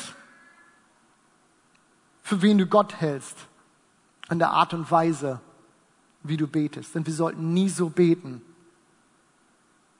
für 2.31 2.43
wen 2.43 2.59
du 2.59 2.66
Gott 2.66 3.01
hältst, 3.01 3.49
an 4.29 4.38
der 4.38 4.51
Art 4.51 4.73
und 4.73 4.88
Weise, 4.88 5.40
wie 6.23 6.37
du 6.37 6.47
betest. 6.47 6.95
Denn 6.95 7.05
wir 7.05 7.12
sollten 7.12 7.53
nie 7.53 7.69
so 7.69 7.88
beten. 7.88 8.40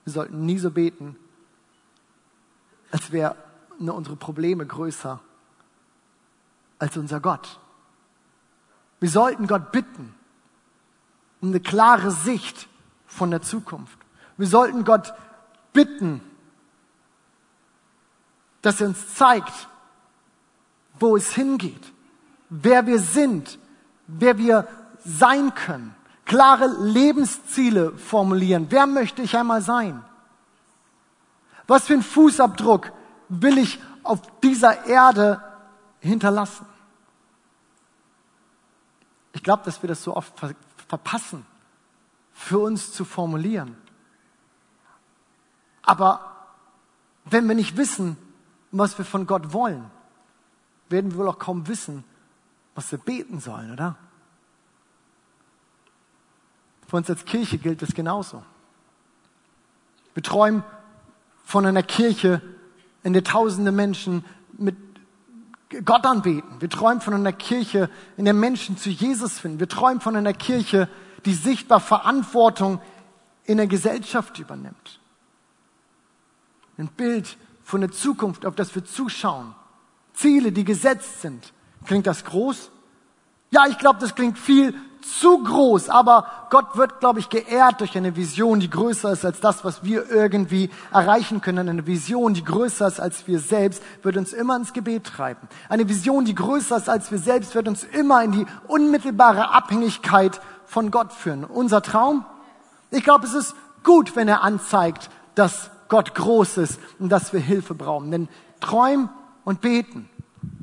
Wir 0.05 0.13
sollten 0.13 0.47
nie 0.47 0.57
so 0.57 0.71
beten, 0.71 1.17
als 2.93 3.11
wären 3.11 3.35
unsere 3.81 4.15
Probleme 4.15 4.65
größer 4.65 5.19
als 6.79 6.97
unser 6.97 7.19
Gott. 7.19 7.59
Wir 9.01 9.11
sollten 9.11 9.49
Gott 9.49 9.73
bitten 9.73 10.15
um 11.41 11.49
eine 11.49 11.59
klare 11.59 12.13
Sicht 12.13 12.69
von 13.09 13.33
der 13.33 13.43
Zukunft. 13.43 13.99
Wir 14.37 14.47
sollten 14.47 14.85
Gott 14.85 15.15
bitten, 15.73 16.21
dass 18.63 18.81
er 18.81 18.87
uns 18.87 19.17
zeigt, 19.17 19.69
wo 21.01 21.17
es 21.17 21.35
hingeht, 21.35 21.93
wer 22.51 22.87
wir 22.87 22.99
sind, 23.01 23.59
wer 24.07 24.37
wir 24.37 24.69
sein 25.05 25.55
können, 25.55 25.95
klare 26.27 26.67
Lebensziele 26.67 27.97
formulieren. 27.97 28.67
Wer 28.69 28.87
möchte 28.87 29.23
ich 29.23 29.37
einmal 29.37 29.63
sein? 29.63 30.05
Was 31.67 31.87
für 31.87 31.95
einen 31.95 32.03
Fußabdruck 32.03 32.93
will 33.29 33.57
ich 33.57 33.81
auf 34.03 34.21
dieser 34.41 34.87
Erde 34.87 35.43
hinterlassen? 36.01 36.67
Ich 39.33 39.43
glaube, 39.43 39.63
dass 39.65 39.81
wir 39.83 39.89
das 39.89 40.03
so 40.03 40.17
oft 40.17 40.39
ver 40.39 40.55
verpassen, 40.89 41.47
für 42.33 42.59
uns 42.59 42.93
zu 42.93 43.05
formulieren. 43.05 43.77
Aber 45.83 46.35
wenn 47.27 47.47
wir 47.47 47.55
nicht 47.55 47.77
wissen, 47.77 48.17
was 48.73 48.99
wir 48.99 49.05
von 49.05 49.29
Gott 49.29 49.53
wollen, 49.53 49.89
werden 50.89 51.13
wir 51.13 51.19
wohl 51.19 51.29
auch 51.29 51.39
kaum 51.39 51.69
wissen, 51.69 52.03
was 52.81 52.93
wir 52.93 52.99
beten 52.99 53.41
sollen, 53.41 53.73
oder? 53.73 53.95
Für 56.89 56.97
uns 56.97 57.11
als 57.11 57.27
Kirche 57.27 57.59
gilt 57.59 57.83
es 57.83 57.95
genauso. 57.95 58.43
Wir 60.15 60.23
träumen 60.23 60.65
von 61.45 61.67
einer 61.67 61.83
Kirche, 61.83 62.41
in 63.03 63.13
der 63.13 63.23
tausende 63.23 63.71
Menschen 63.71 64.25
mit 64.57 64.77
Gott 65.85 66.07
anbeten. 66.07 66.59
Wir 66.59 66.71
träumen 66.71 67.03
von 67.03 67.13
einer 67.13 67.35
Kirche, 67.35 67.91
in 68.17 68.25
der 68.25 68.33
Menschen 68.33 68.79
zu 68.79 68.89
Jesus 68.89 69.39
finden. 69.39 69.61
Wir 69.61 69.69
träumen 69.69 70.01
von 70.01 70.17
einer 70.17 70.33
Kirche, 70.33 70.89
die 71.27 71.35
sichtbar 71.35 71.81
Verantwortung 71.81 72.81
in 73.45 73.59
der 73.59 73.67
Gesellschaft 73.67 74.39
übernimmt. 74.39 75.01
Ein 76.79 76.89
Bild 76.89 77.37
von 77.63 77.83
der 77.83 77.93
Zukunft, 77.93 78.47
auf 78.47 78.55
das 78.55 78.75
wir 78.75 78.87
zuschauen. 78.87 79.55
Ziele, 80.15 80.51
die 80.51 80.65
gesetzt 80.65 81.21
sind. 81.21 81.53
Klingt 81.87 82.07
das 82.07 82.25
groß? 82.25 82.71
Ja, 83.51 83.67
ich 83.69 83.79
glaube, 83.79 83.99
das 84.01 84.15
klingt 84.15 84.39
viel 84.39 84.75
zu 85.03 85.43
groß, 85.43 85.89
aber 85.89 86.27
Gott 86.51 86.77
wird, 86.77 87.01
glaube 87.01 87.21
ich, 87.21 87.29
geehrt 87.29 87.81
durch 87.81 87.97
eine 87.97 88.17
Vision, 88.17 88.61
die 88.61 88.71
größer 88.71 89.13
ist 89.13 89.25
als 89.25 89.41
das, 89.41 89.65
was 89.65 89.83
wir 89.83 90.11
irgendwie 90.11 90.71
erreichen 90.93 91.41
können. 91.41 91.69
Eine 91.69 91.87
Vision, 91.87 92.35
die 92.35 92.45
größer 92.45 92.87
ist 92.87 93.01
als 93.01 93.27
wir 93.27 93.39
selbst, 93.39 93.83
wird 94.03 94.17
uns 94.17 94.33
immer 94.33 94.57
ins 94.57 94.73
Gebet 94.73 95.05
treiben. 95.05 95.49
Eine 95.69 95.89
Vision, 95.89 96.25
die 96.25 96.35
größer 96.35 96.77
ist 96.77 96.89
als 96.89 97.11
wir 97.11 97.19
selbst, 97.19 97.55
wird 97.55 97.67
uns 97.67 97.85
immer 97.85 98.23
in 98.23 98.33
die 98.33 98.47
unmittelbare 98.69 99.51
Abhängigkeit 99.51 100.41
von 100.67 100.91
Gott 100.91 101.13
führen. 101.13 101.45
Unser 101.45 101.83
Traum? 101.83 102.25
Ich 102.91 103.03
glaube, 103.03 103.27
es 103.27 103.35
ist 103.35 103.55
gut, 103.85 104.17
wenn 104.17 104.29
er 104.29 104.43
anzeigt, 104.43 105.11
dass 105.35 105.71
Gott 105.89 106.15
groß 106.15 106.59
ist 106.59 106.79
und 106.99 107.09
dass 107.09 107.33
wir 107.33 107.41
Hilfe 107.41 107.75
brauchen. 107.75 108.11
Denn 108.11 108.29
träumen 108.61 109.09
und 109.45 109.61
beten, 109.61 110.10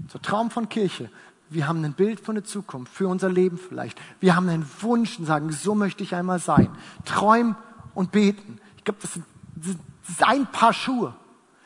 so 0.08 0.20
Traum 0.20 0.52
von 0.52 0.70
Kirche, 0.70 1.10
wir 1.50 1.68
haben 1.68 1.84
ein 1.84 1.94
Bild 1.94 2.20
von 2.20 2.36
der 2.36 2.44
Zukunft, 2.44 2.94
für 2.94 3.08
unser 3.08 3.30
Leben 3.30 3.58
vielleicht. 3.58 4.00
Wir 4.20 4.36
haben 4.36 4.50
einen 4.50 4.70
Wunsch 4.82 5.18
und 5.18 5.26
sagen, 5.26 5.52
so 5.52 5.76
möchte 5.76 6.04
ich 6.04 6.14
einmal 6.14 6.40
sein. 6.40 6.70
Träumen 7.06 7.56
und 7.94 8.12
beten. 8.12 8.60
Ich 8.78 8.84
glaube, 8.84 9.00
das, 9.02 9.20
das 9.56 9.76
ist 10.10 10.28
ein 10.28 10.46
Paar 10.48 10.74
Schuhe. 10.74 11.16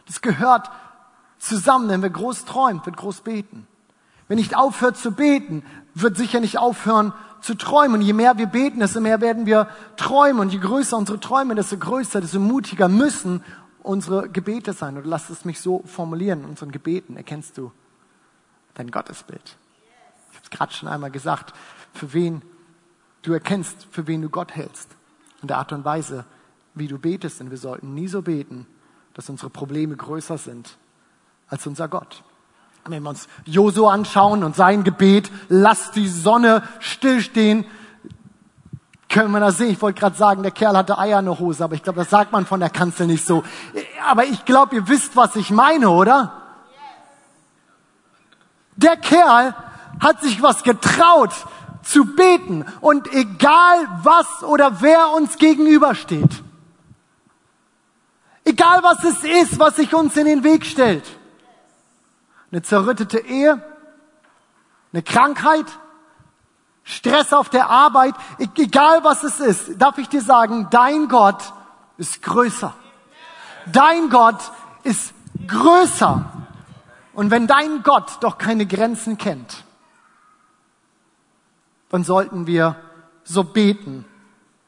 Das 0.05 0.21
gehört 0.21 0.69
zusammen. 1.39 1.89
Wenn 1.89 2.03
wir 2.03 2.11
groß 2.11 2.45
träumen, 2.45 2.85
wird 2.85 2.97
groß 2.97 3.21
beten. 3.21 3.65
Wenn 4.27 4.37
nicht 4.37 4.55
aufhört 4.55 4.97
zu 4.97 5.11
beten, 5.11 5.63
wird 5.95 6.15
sicher 6.15 6.39
nicht 6.39 6.59
aufhören 6.59 7.11
zu 7.41 7.55
träumen. 7.55 7.95
Und 7.95 8.01
je 8.01 8.13
mehr 8.13 8.37
wir 8.37 8.47
beten, 8.47 8.79
desto 8.79 9.01
mehr 9.01 9.19
werden 9.19 9.47
wir 9.47 9.67
träumen. 9.97 10.41
Und 10.41 10.53
je 10.53 10.59
größer 10.59 10.95
unsere 10.95 11.19
Träume, 11.19 11.55
desto 11.55 11.77
größer, 11.77 12.21
desto 12.21 12.39
mutiger 12.39 12.87
müssen 12.87 13.43
unsere 13.81 14.29
Gebete 14.29 14.73
sein. 14.73 14.95
Und 14.95 15.07
lass 15.07 15.31
es 15.31 15.43
mich 15.43 15.59
so 15.59 15.81
formulieren. 15.85 16.45
Unseren 16.45 16.71
Gebeten 16.71 17.17
erkennst 17.17 17.57
du 17.57 17.71
dein 18.81 18.91
Gottesbild 18.91 19.57
gerade 20.51 20.73
schon 20.73 20.87
einmal 20.87 21.09
gesagt, 21.09 21.53
für 21.93 22.13
wen 22.13 22.43
du 23.23 23.33
erkennst, 23.33 23.87
für 23.89 24.05
wen 24.05 24.21
du 24.21 24.29
Gott 24.29 24.51
hältst. 24.51 24.89
Und 25.41 25.49
der 25.49 25.57
Art 25.57 25.71
und 25.71 25.83
Weise, 25.83 26.25
wie 26.75 26.87
du 26.87 26.99
betest. 26.99 27.39
Denn 27.39 27.49
wir 27.49 27.57
sollten 27.57 27.95
nie 27.95 28.07
so 28.07 28.21
beten, 28.21 28.67
dass 29.15 29.29
unsere 29.29 29.49
Probleme 29.49 29.95
größer 29.95 30.37
sind 30.37 30.77
als 31.47 31.65
unser 31.65 31.87
Gott. 31.87 32.23
Wenn 32.85 33.03
wir 33.03 33.09
uns 33.09 33.27
Josu 33.45 33.87
anschauen 33.87 34.43
und 34.43 34.55
sein 34.55 34.83
Gebet, 34.83 35.31
lass 35.49 35.91
die 35.91 36.07
Sonne 36.07 36.63
stillstehen, 36.79 37.65
Können 39.09 39.31
wir 39.31 39.41
das 39.41 39.57
sehen? 39.57 39.71
Ich 39.71 39.81
wollte 39.81 39.99
gerade 39.99 40.15
sagen, 40.15 40.41
der 40.41 40.53
Kerl 40.53 40.77
hatte 40.77 40.97
Eier 40.97 41.19
in 41.19 41.25
der 41.25 41.37
Hose, 41.37 41.65
aber 41.65 41.75
ich 41.75 41.83
glaube, 41.83 41.99
das 41.99 42.09
sagt 42.09 42.31
man 42.31 42.45
von 42.45 42.61
der 42.61 42.69
Kanzel 42.69 43.07
nicht 43.07 43.25
so. 43.25 43.43
Aber 44.09 44.23
ich 44.23 44.45
glaube, 44.45 44.73
ihr 44.73 44.87
wisst, 44.87 45.17
was 45.17 45.35
ich 45.35 45.51
meine, 45.51 45.89
oder? 45.89 46.40
Der 48.75 48.97
Kerl 48.97 49.55
hat 49.99 50.21
sich 50.21 50.41
was 50.41 50.63
getraut 50.63 51.31
zu 51.83 52.05
beten 52.05 52.65
und 52.79 53.11
egal 53.13 53.87
was 54.03 54.43
oder 54.43 54.81
wer 54.81 55.11
uns 55.11 55.37
gegenübersteht, 55.37 56.43
egal 58.45 58.83
was 58.83 59.03
es 59.03 59.23
ist, 59.23 59.59
was 59.59 59.75
sich 59.75 59.93
uns 59.93 60.15
in 60.17 60.25
den 60.25 60.43
Weg 60.43 60.65
stellt, 60.65 61.05
eine 62.51 62.61
zerrüttete 62.61 63.19
Ehe, 63.19 63.61
eine 64.93 65.03
Krankheit, 65.03 65.65
Stress 66.83 67.31
auf 67.33 67.49
der 67.49 67.69
Arbeit, 67.69 68.15
e-, 68.37 68.47
egal 68.57 69.03
was 69.03 69.23
es 69.23 69.39
ist, 69.39 69.81
darf 69.81 69.97
ich 69.97 70.09
dir 70.09 70.21
sagen, 70.21 70.67
dein 70.69 71.07
Gott 71.07 71.53
ist 71.97 72.21
größer. 72.21 72.73
Dein 73.71 74.09
Gott 74.09 74.39
ist 74.83 75.13
größer. 75.47 76.25
Und 77.21 77.29
wenn 77.29 77.45
dein 77.45 77.83
Gott 77.83 78.17
doch 78.21 78.39
keine 78.39 78.65
Grenzen 78.65 79.15
kennt, 79.15 79.63
dann 81.89 82.03
sollten 82.03 82.47
wir 82.47 82.77
so 83.23 83.43
beten, 83.43 84.05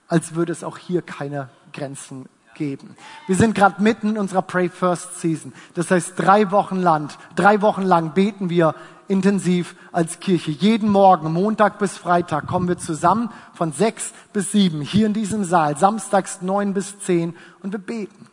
als 0.07 0.35
würde 0.35 0.51
es 0.51 0.63
auch 0.63 0.77
hier 0.77 1.01
keine 1.01 1.49
Grenzen 1.73 2.29
geben. 2.53 2.95
Wir 3.25 3.37
sind 3.37 3.55
gerade 3.55 3.81
mitten 3.81 4.09
in 4.09 4.17
unserer 4.19 4.43
Pray 4.43 4.69
First 4.69 5.19
Season. 5.19 5.51
Das 5.73 5.89
heißt, 5.89 6.13
drei 6.15 6.51
Wochen 6.51 6.75
lang, 6.75 7.09
drei 7.35 7.63
Wochen 7.63 7.81
lang 7.81 8.13
beten 8.13 8.51
wir 8.51 8.75
intensiv 9.07 9.75
als 9.91 10.19
Kirche. 10.19 10.51
Jeden 10.51 10.89
Morgen, 10.89 11.33
Montag 11.33 11.79
bis 11.79 11.97
Freitag, 11.97 12.45
kommen 12.45 12.67
wir 12.67 12.77
zusammen 12.77 13.31
von 13.55 13.71
sechs 13.71 14.13
bis 14.31 14.51
sieben 14.51 14.81
hier 14.81 15.07
in 15.07 15.13
diesem 15.15 15.43
Saal, 15.43 15.75
samstags 15.75 16.43
neun 16.43 16.75
bis 16.75 16.99
zehn 16.99 17.35
und 17.63 17.71
wir 17.71 17.79
beten. 17.79 18.27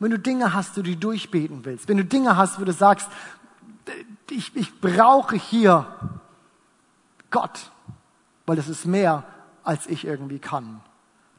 Wenn 0.00 0.10
du 0.10 0.18
Dinge 0.18 0.52
hast, 0.52 0.76
die 0.76 0.82
du 0.82 0.96
durchbeten 0.96 1.64
willst, 1.64 1.86
wenn 1.86 1.96
du 1.96 2.04
Dinge 2.04 2.36
hast, 2.36 2.60
wo 2.60 2.64
du 2.64 2.72
sagst, 2.72 3.06
ich, 4.30 4.54
ich 4.56 4.80
brauche 4.80 5.36
hier 5.36 5.86
Gott, 7.30 7.70
weil 8.46 8.58
es 8.58 8.68
ist 8.68 8.86
mehr, 8.86 9.24
als 9.64 9.86
ich 9.86 10.04
irgendwie 10.04 10.38
kann, 10.38 10.80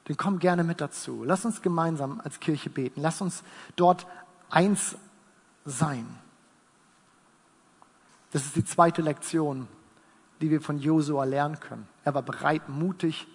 dann 0.05 0.17
komm 0.17 0.39
gerne 0.39 0.63
mit 0.63 0.81
dazu. 0.81 1.23
Lass 1.23 1.45
uns 1.45 1.61
gemeinsam 1.61 2.19
als 2.23 2.39
Kirche 2.39 2.69
beten. 2.69 3.01
Lass 3.01 3.21
uns 3.21 3.43
dort 3.75 4.05
eins 4.49 4.95
sein. 5.65 6.05
Das 8.31 8.45
ist 8.45 8.55
die 8.55 8.65
zweite 8.65 9.01
Lektion, 9.01 9.67
die 10.41 10.49
wir 10.49 10.61
von 10.61 10.79
Josua 10.79 11.23
lernen 11.23 11.59
können. 11.59 11.87
Er 12.03 12.13
war 12.13 12.23
bereit, 12.23 12.67
mutig 12.67 13.27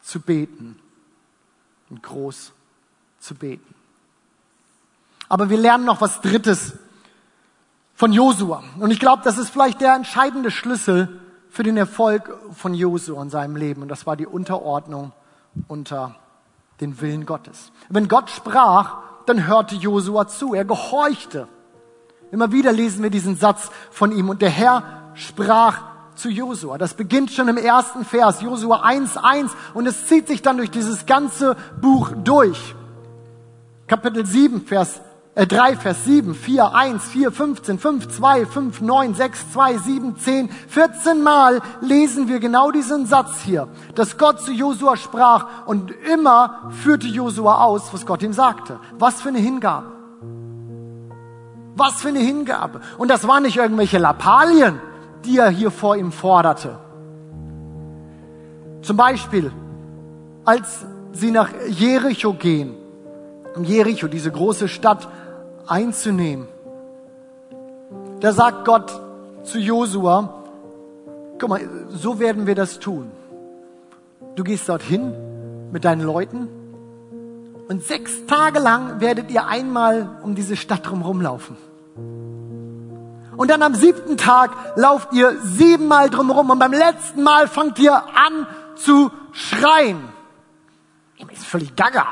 zu 0.00 0.20
beten 0.20 0.78
und 1.90 2.02
groß 2.02 2.52
zu 3.18 3.34
beten. 3.34 3.74
Aber 5.28 5.50
wir 5.50 5.58
lernen 5.58 5.84
noch 5.84 6.00
was 6.00 6.20
Drittes 6.20 6.78
von 7.98 8.12
Josua. 8.12 8.62
Und 8.78 8.92
ich 8.92 9.00
glaube, 9.00 9.22
das 9.24 9.38
ist 9.38 9.50
vielleicht 9.50 9.80
der 9.80 9.96
entscheidende 9.96 10.52
Schlüssel 10.52 11.20
für 11.50 11.64
den 11.64 11.76
Erfolg 11.76 12.32
von 12.52 12.72
Josua 12.72 13.20
in 13.20 13.28
seinem 13.28 13.56
Leben. 13.56 13.82
Und 13.82 13.88
das 13.88 14.06
war 14.06 14.14
die 14.14 14.26
Unterordnung 14.26 15.10
unter 15.66 16.14
den 16.80 17.00
Willen 17.00 17.26
Gottes. 17.26 17.72
Wenn 17.88 18.06
Gott 18.06 18.30
sprach, 18.30 18.98
dann 19.26 19.48
hörte 19.48 19.74
Josua 19.74 20.28
zu. 20.28 20.54
Er 20.54 20.64
gehorchte. 20.64 21.48
Immer 22.30 22.52
wieder 22.52 22.70
lesen 22.70 23.02
wir 23.02 23.10
diesen 23.10 23.34
Satz 23.34 23.68
von 23.90 24.12
ihm. 24.12 24.28
Und 24.28 24.42
der 24.42 24.50
Herr 24.50 25.10
sprach 25.14 25.80
zu 26.14 26.28
Josua. 26.28 26.78
Das 26.78 26.94
beginnt 26.94 27.32
schon 27.32 27.48
im 27.48 27.56
ersten 27.56 28.04
Vers, 28.04 28.42
Josua 28.42 28.84
1.1. 28.84 29.50
Und 29.74 29.88
es 29.88 30.06
zieht 30.06 30.28
sich 30.28 30.40
dann 30.40 30.58
durch 30.58 30.70
dieses 30.70 31.04
ganze 31.04 31.56
Buch 31.80 32.12
durch. 32.22 32.76
Kapitel 33.88 34.24
7, 34.24 34.60
Vers 34.66 35.00
äh, 35.38 35.46
3, 35.46 35.76
Vers 35.76 36.04
7, 36.04 36.34
4, 36.34 36.74
1, 36.74 37.04
4, 37.04 37.30
15, 37.30 37.78
5, 37.78 38.08
2, 38.08 38.44
5, 38.46 38.80
9, 38.80 39.14
6, 39.14 39.52
2, 39.52 39.78
7, 39.78 40.16
10, 40.16 40.48
14 40.48 41.22
Mal 41.22 41.60
lesen 41.80 42.26
wir 42.26 42.40
genau 42.40 42.72
diesen 42.72 43.06
Satz 43.06 43.42
hier, 43.44 43.68
dass 43.94 44.18
Gott 44.18 44.40
zu 44.40 44.50
Josua 44.50 44.96
sprach 44.96 45.66
und 45.66 45.92
immer 46.12 46.70
führte 46.82 47.06
Josua 47.06 47.62
aus, 47.62 47.92
was 47.92 48.04
Gott 48.04 48.22
ihm 48.24 48.32
sagte. 48.32 48.80
Was 48.98 49.22
für 49.22 49.28
eine 49.28 49.38
Hingabe. 49.38 49.92
Was 51.76 52.02
für 52.02 52.08
eine 52.08 52.18
Hingabe. 52.18 52.80
Und 52.98 53.08
das 53.08 53.28
waren 53.28 53.44
nicht 53.44 53.58
irgendwelche 53.58 53.98
Lappalien, 53.98 54.80
die 55.24 55.38
er 55.38 55.50
hier 55.50 55.70
vor 55.70 55.94
ihm 55.96 56.10
forderte. 56.10 56.80
Zum 58.82 58.96
Beispiel, 58.96 59.52
als 60.44 60.84
sie 61.12 61.30
nach 61.30 61.50
Jericho 61.68 62.32
gehen, 62.32 62.74
Jericho, 63.62 64.08
diese 64.08 64.30
große 64.30 64.68
Stadt, 64.68 65.08
einzunehmen. 65.70 66.48
Da 68.20 68.32
sagt 68.32 68.64
Gott 68.64 69.00
zu 69.44 69.58
Josua, 69.58 70.42
guck 71.38 71.48
mal, 71.48 71.60
so 71.90 72.18
werden 72.18 72.46
wir 72.46 72.54
das 72.54 72.78
tun. 72.78 73.10
Du 74.34 74.44
gehst 74.44 74.68
dorthin 74.68 75.14
mit 75.72 75.84
deinen 75.84 76.02
Leuten 76.02 76.48
und 77.68 77.84
sechs 77.84 78.26
Tage 78.26 78.58
lang 78.58 79.00
werdet 79.00 79.30
ihr 79.30 79.46
einmal 79.46 80.18
um 80.22 80.34
diese 80.34 80.56
Stadt 80.56 80.88
drumherum 80.88 81.20
laufen. 81.20 81.56
Und 83.36 83.50
dann 83.50 83.62
am 83.62 83.74
siebten 83.74 84.16
Tag 84.16 84.50
lauft 84.74 85.12
ihr 85.12 85.36
siebenmal 85.42 86.10
drumherum 86.10 86.50
und 86.50 86.58
beim 86.58 86.72
letzten 86.72 87.22
Mal 87.22 87.46
fangt 87.46 87.78
ihr 87.78 87.94
an 87.94 88.46
zu 88.74 89.10
schreien. 89.32 90.00
Ist 91.30 91.46
völlig 91.46 91.76
gaga 91.76 92.06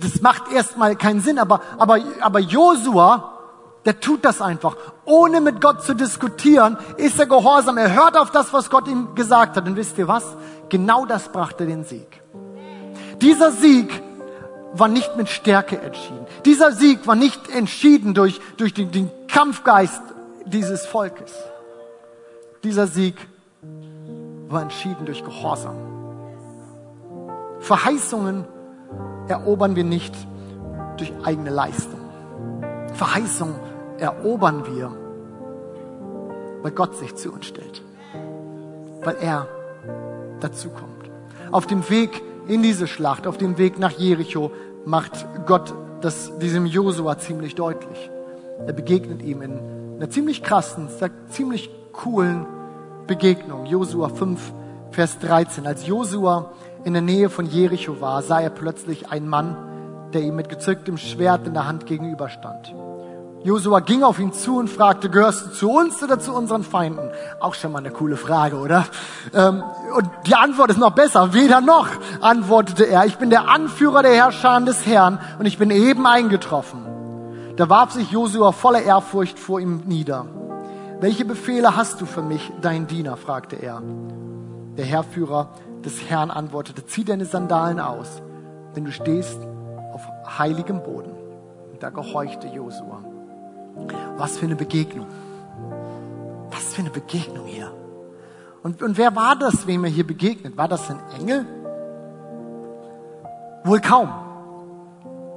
das 0.00 0.20
macht 0.22 0.50
erstmal 0.50 0.96
keinen 0.96 1.20
Sinn, 1.20 1.38
aber, 1.38 1.60
aber, 1.78 1.98
aber 2.20 2.38
Josua, 2.40 3.38
der 3.84 4.00
tut 4.00 4.24
das 4.24 4.40
einfach. 4.40 4.76
Ohne 5.04 5.40
mit 5.40 5.60
Gott 5.60 5.82
zu 5.82 5.94
diskutieren, 5.94 6.76
ist 6.96 7.18
er 7.18 7.26
gehorsam. 7.26 7.78
Er 7.78 7.94
hört 7.94 8.16
auf 8.16 8.30
das, 8.30 8.52
was 8.52 8.70
Gott 8.70 8.88
ihm 8.88 9.14
gesagt 9.14 9.56
hat. 9.56 9.66
Und 9.66 9.76
wisst 9.76 9.98
ihr 9.98 10.08
was? 10.08 10.24
Genau 10.68 11.06
das 11.06 11.30
brachte 11.30 11.66
den 11.66 11.84
Sieg. 11.84 12.22
Dieser 13.20 13.52
Sieg 13.52 14.02
war 14.72 14.88
nicht 14.88 15.16
mit 15.16 15.28
Stärke 15.28 15.80
entschieden. 15.80 16.26
Dieser 16.44 16.72
Sieg 16.72 17.06
war 17.06 17.16
nicht 17.16 17.50
entschieden 17.50 18.14
durch, 18.14 18.40
durch 18.56 18.72
den, 18.72 18.90
den 18.92 19.10
Kampfgeist 19.28 20.02
dieses 20.46 20.86
Volkes. 20.86 21.32
Dieser 22.62 22.86
Sieg 22.86 23.16
war 24.48 24.62
entschieden 24.62 25.06
durch 25.06 25.24
Gehorsam. 25.24 25.76
Verheißungen 27.60 28.46
erobern 29.30 29.76
wir 29.76 29.84
nicht 29.84 30.14
durch 30.96 31.12
eigene 31.22 31.50
Leistung. 31.50 32.00
Verheißung 32.92 33.54
erobern 33.98 34.64
wir, 34.66 34.90
weil 36.62 36.72
Gott 36.72 36.96
sich 36.96 37.14
zu 37.14 37.32
uns 37.32 37.46
stellt, 37.46 37.82
weil 39.02 39.16
er 39.20 39.46
dazu 40.40 40.68
kommt. 40.68 41.10
Auf 41.52 41.66
dem 41.66 41.88
Weg 41.88 42.22
in 42.48 42.62
diese 42.62 42.86
Schlacht, 42.86 43.26
auf 43.26 43.38
dem 43.38 43.56
Weg 43.58 43.78
nach 43.78 43.92
Jericho, 43.92 44.50
macht 44.84 45.26
Gott 45.46 45.74
das 46.00 46.38
diesem 46.38 46.66
Josua 46.66 47.18
ziemlich 47.18 47.54
deutlich. 47.54 48.10
Er 48.66 48.72
begegnet 48.72 49.22
ihm 49.22 49.42
in 49.42 49.60
einer 49.96 50.10
ziemlich 50.10 50.42
krassen, 50.42 50.88
ziemlich 51.28 51.70
coolen 51.92 52.46
Begegnung. 53.06 53.66
Josua 53.66 54.08
5, 54.08 54.52
Vers 54.90 55.18
13. 55.20 55.66
Als 55.66 55.86
Josua 55.86 56.52
in 56.84 56.92
der 56.92 57.02
Nähe 57.02 57.28
von 57.28 57.46
Jericho 57.46 58.00
war, 58.00 58.22
sah 58.22 58.40
er 58.40 58.50
plötzlich 58.50 59.10
einen 59.10 59.28
Mann, 59.28 59.56
der 60.12 60.22
ihm 60.22 60.36
mit 60.36 60.48
gezücktem 60.48 60.96
Schwert 60.96 61.46
in 61.46 61.54
der 61.54 61.66
Hand 61.66 61.86
gegenüberstand. 61.86 62.74
Josua 63.42 63.80
ging 63.80 64.02
auf 64.02 64.18
ihn 64.18 64.34
zu 64.34 64.58
und 64.58 64.68
fragte, 64.68 65.08
gehörst 65.08 65.46
du 65.46 65.50
zu 65.52 65.70
uns 65.70 66.02
oder 66.02 66.18
zu 66.18 66.34
unseren 66.34 66.62
Feinden? 66.62 67.10
Auch 67.40 67.54
schon 67.54 67.72
mal 67.72 67.78
eine 67.78 67.90
coole 67.90 68.18
Frage, 68.18 68.56
oder? 68.56 68.84
Ähm, 69.34 69.62
und 69.96 70.10
die 70.26 70.34
Antwort 70.34 70.70
ist 70.70 70.78
noch 70.78 70.94
besser. 70.94 71.32
Weder 71.32 71.62
noch, 71.62 71.88
antwortete 72.20 72.86
er. 72.86 73.06
Ich 73.06 73.16
bin 73.16 73.30
der 73.30 73.48
Anführer 73.48 74.02
der 74.02 74.12
Herrscher 74.12 74.60
des 74.60 74.84
Herrn 74.84 75.20
und 75.38 75.46
ich 75.46 75.56
bin 75.56 75.70
eben 75.70 76.06
eingetroffen. 76.06 76.84
Da 77.56 77.70
warf 77.70 77.92
sich 77.92 78.10
Josua 78.10 78.52
voller 78.52 78.82
Ehrfurcht 78.82 79.38
vor 79.38 79.58
ihm 79.58 79.84
nieder. 79.86 80.26
Welche 81.00 81.24
Befehle 81.24 81.76
hast 81.76 82.02
du 82.02 82.06
für 82.06 82.22
mich, 82.22 82.52
dein 82.60 82.86
Diener? 82.86 83.16
fragte 83.16 83.56
er. 83.56 83.80
Der 84.76 84.84
Herrführer 84.84 85.48
des 85.84 86.08
Herrn 86.08 86.30
antwortete, 86.30 86.84
zieh 86.86 87.04
deine 87.04 87.24
Sandalen 87.24 87.80
aus, 87.80 88.22
denn 88.76 88.84
du 88.84 88.92
stehst 88.92 89.38
auf 89.92 90.02
heiligem 90.38 90.82
Boden. 90.82 91.12
Und 91.72 91.82
da 91.82 91.90
gehorchte 91.90 92.46
Josua. 92.48 93.04
Was 94.16 94.38
für 94.38 94.46
eine 94.46 94.56
Begegnung. 94.56 95.06
Was 96.50 96.74
für 96.74 96.82
eine 96.82 96.90
Begegnung 96.90 97.46
hier. 97.46 97.72
Und, 98.62 98.82
und 98.82 98.98
wer 98.98 99.16
war 99.16 99.36
das, 99.36 99.66
wem 99.66 99.84
er 99.84 99.90
hier 99.90 100.06
begegnet? 100.06 100.56
War 100.56 100.68
das 100.68 100.90
ein 100.90 101.00
Engel? 101.18 101.46
Wohl 103.64 103.80
kaum. 103.80 104.10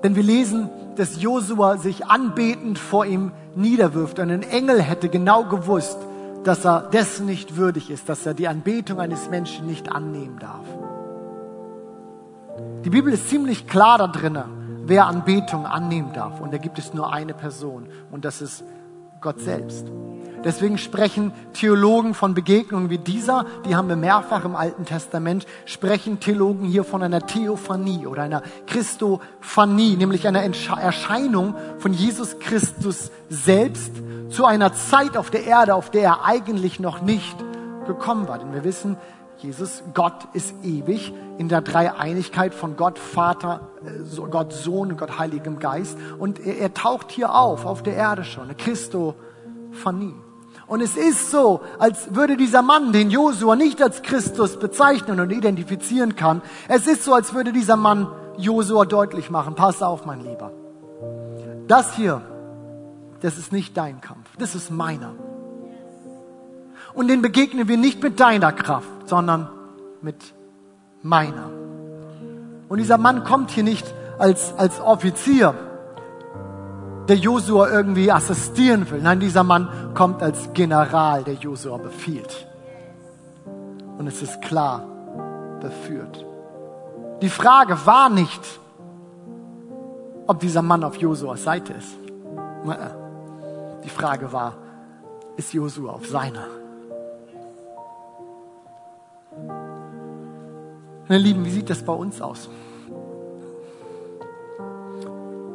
Denn 0.04 0.16
wir 0.16 0.24
lesen, 0.24 0.70
dass 0.98 1.22
Josua 1.22 1.78
sich 1.78 2.06
anbetend 2.06 2.78
vor 2.78 3.06
ihm 3.06 3.32
niederwirft. 3.56 4.20
Und 4.20 4.30
ein 4.32 4.44
Engel 4.44 4.82
hätte 4.82 5.08
genau 5.08 5.46
gewusst, 5.46 5.98
dass 6.44 6.66
er 6.66 6.82
dessen 6.82 7.26
nicht 7.26 7.56
würdig 7.56 7.90
ist, 7.90 8.10
dass 8.10 8.26
er 8.26 8.34
die 8.34 8.48
Anbetung 8.48 9.00
eines 9.00 9.30
Menschen 9.30 9.66
nicht 9.66 9.92
annehmen 9.92 10.40
darf. 10.40 10.66
Die 12.84 12.90
Bibel 12.90 13.14
ist 13.14 13.30
ziemlich 13.30 13.68
klar 13.68 13.98
da 13.98 14.08
drinnen, 14.08 14.84
wer 14.86 15.08
Anbetung 15.08 15.66
annehmen 15.66 16.14
darf. 16.14 16.40
Und 16.40 16.54
da 16.54 16.58
gibt 16.58 16.78
es 16.78 16.94
nur 16.94 17.14
eine 17.14 17.34
Person 17.34 17.88
und 18.12 18.26
das 18.26 18.42
ist 18.42 18.64
Gott 19.24 19.40
selbst. 19.40 19.88
Deswegen 20.44 20.78
sprechen 20.78 21.32
Theologen 21.54 22.14
von 22.14 22.34
Begegnungen 22.34 22.90
wie 22.90 22.98
dieser, 22.98 23.46
die 23.66 23.78
haben 23.78 23.88
wir 23.88 23.96
mehrfach 23.96 24.44
im 24.44 24.58
Alten 24.58 24.84
Testament, 24.84 25.48
sprechen 25.66 26.20
Theologen 26.20 26.66
hier 26.66 26.84
von 26.84 27.02
einer 27.02 27.26
Theophanie 27.26 28.06
oder 28.06 28.24
einer 28.24 28.44
Christophanie, 28.68 29.96
nämlich 29.96 30.28
einer 30.28 30.44
Erscheinung 30.44 31.56
von 31.78 31.94
Jesus 31.94 32.40
Christus 32.40 33.10
selbst 33.30 33.94
zu 34.30 34.46
einer 34.46 34.74
Zeit 34.74 35.16
auf 35.16 35.30
der 35.30 35.46
Erde, 35.46 35.76
auf 35.76 35.90
der 35.90 36.04
er 36.04 36.26
eigentlich 36.26 36.80
noch 36.80 37.02
nicht 37.02 37.38
gekommen 37.88 38.28
war. 38.28 38.40
Denn 38.40 38.54
wir 38.54 38.66
wissen, 38.66 38.98
Jesus, 39.38 39.84
Gott 39.94 40.28
ist 40.34 40.54
ewig 40.64 41.14
in 41.38 41.50
der 41.50 41.62
Dreieinigkeit 41.62 42.54
von 42.54 42.78
Gott 42.78 42.98
Vater, 42.98 43.70
äh, 43.86 44.28
Gott 44.30 44.54
Sohn 44.54 44.92
und 44.92 44.98
Gott 44.98 45.20
Heiligem 45.20 45.60
Geist. 45.60 45.98
Und 46.18 46.40
er, 46.40 46.60
er 46.60 46.74
taucht 46.74 47.12
hier 47.12 47.36
auf, 47.36 47.66
auf 47.66 47.84
der 47.84 47.96
Erde 47.96 48.24
schon, 48.24 48.56
Christophanie. 48.56 50.16
Und 50.68 50.82
es 50.82 50.96
ist 50.96 51.30
so, 51.30 51.62
als 51.78 52.16
würde 52.16 52.38
dieser 52.38 52.62
Mann, 52.62 52.94
den 52.94 53.10
Josua 53.12 53.56
nicht 53.56 53.82
als 53.82 54.02
Christus 54.02 54.58
bezeichnen 54.58 55.20
und 55.20 55.32
identifizieren 55.32 56.16
kann, 56.16 56.42
es 56.68 56.88
ist 56.88 57.04
so, 57.04 57.14
als 57.14 57.34
würde 57.34 57.52
dieser 57.52 57.76
Mann 57.76 58.08
Josua 58.38 58.86
deutlich 58.86 59.30
machen, 59.30 59.56
pass 59.56 59.82
auf, 59.82 60.06
mein 60.06 60.22
Lieber. 60.22 60.52
Das 61.68 61.96
hier, 61.96 62.22
das 63.22 63.38
ist 63.38 63.52
nicht 63.52 63.78
dein 63.78 64.02
Kampf, 64.02 64.30
das 64.38 64.56
ist 64.56 64.72
meiner. 64.72 65.14
Und 66.94 67.08
den 67.08 67.22
begegnen 67.22 67.68
wir 67.68 67.78
nicht 67.78 68.02
mit 68.04 68.20
deiner 68.20 68.52
Kraft, 68.52 68.90
sondern 69.06 69.50
mit 70.02 70.34
meiner. 71.02 71.50
Und 72.70 72.78
dieser 72.78 72.98
Mann 72.98 73.24
kommt 73.24 73.52
hier 73.52 73.64
nicht 73.64 73.86
als, 74.18 74.54
als 74.58 74.80
Offizier, 74.80 75.54
der 77.08 77.18
Josua 77.18 77.70
irgendwie 77.70 78.12
assistieren 78.12 78.90
will. 78.90 79.02
Nein, 79.02 79.20
dieser 79.20 79.44
Mann 79.44 79.94
kommt 79.94 80.24
als 80.24 80.54
General, 80.54 81.24
der 81.24 81.36
Josua 81.36 81.78
befiehlt. 81.78 82.48
Und 83.98 84.08
es 84.08 84.22
ist 84.22 84.42
klar 84.42 84.86
beführt. 85.60 86.26
Die 87.22 87.30
Frage 87.30 87.86
war 87.86 88.10
nicht, 88.10 88.42
ob 90.28 90.40
dieser 90.40 90.62
Mann 90.62 90.84
auf 90.84 90.96
Josuas 90.96 91.44
Seite 91.44 91.74
ist. 91.74 91.98
Die 93.84 93.90
Frage 93.90 94.32
war, 94.32 94.54
ist 95.36 95.54
Josua 95.54 95.92
auf 95.92 96.08
seiner? 96.08 96.63
Meine 101.10 101.22
Lieben, 101.22 101.44
wie 101.44 101.50
sieht 101.50 101.70
das 101.70 101.84
bei 101.84 101.92
uns 101.92 102.22
aus? 102.22 102.50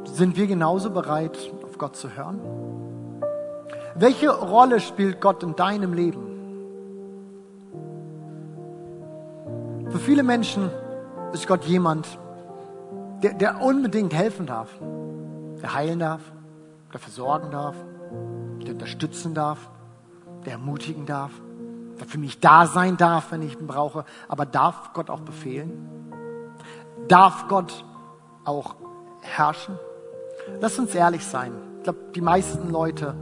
Sind 0.05 0.37
wir 0.37 0.47
genauso 0.47 0.91
bereit, 0.91 1.39
auf 1.65 1.79
Gott 1.79 1.97
zu 1.97 2.15
hören? 2.15 2.39
Welche 3.95 4.31
Rolle 4.31 4.79
spielt 4.81 5.23
Gott 5.23 5.43
in 5.43 5.57
deinem 5.57 5.95
Leben? 5.95 6.29
Für 9.89 9.99
viele 9.99 10.23
Menschen 10.23 10.71
ist 11.33 11.47
Gott 11.47 11.65
jemand, 11.65 12.07
der, 13.23 13.33
der 13.33 13.63
unbedingt 13.63 14.13
helfen 14.13 14.45
darf, 14.45 14.69
der 15.63 15.73
heilen 15.73 16.01
darf, 16.01 16.21
der 16.93 17.01
versorgen 17.01 17.51
darf, 17.51 17.75
der 18.67 18.75
unterstützen 18.75 19.33
darf, 19.33 19.71
der 20.45 20.53
ermutigen 20.53 21.07
darf, 21.07 21.31
für 22.07 22.19
mich 22.19 22.41
da 22.41 22.67
sein 22.67 22.97
darf, 22.97 23.33
wenn 23.33 23.43
ich 23.43 23.59
ihn 23.59 23.67
brauche. 23.67 24.05
Aber 24.29 24.47
darf 24.47 24.93
Gott 24.93 25.11
auch 25.11 25.21
befehlen? 25.21 25.89
Darf 27.09 27.49
Gott 27.49 27.85
auch 28.45 28.77
herrschen? 29.23 29.79
Lass 30.61 30.79
uns 30.79 30.95
ehrlich 30.95 31.25
sein. 31.25 31.53
Ich 31.79 31.85
glaube, 31.85 31.99
die 32.15 32.21
meisten 32.21 32.71
Leute 32.71 33.15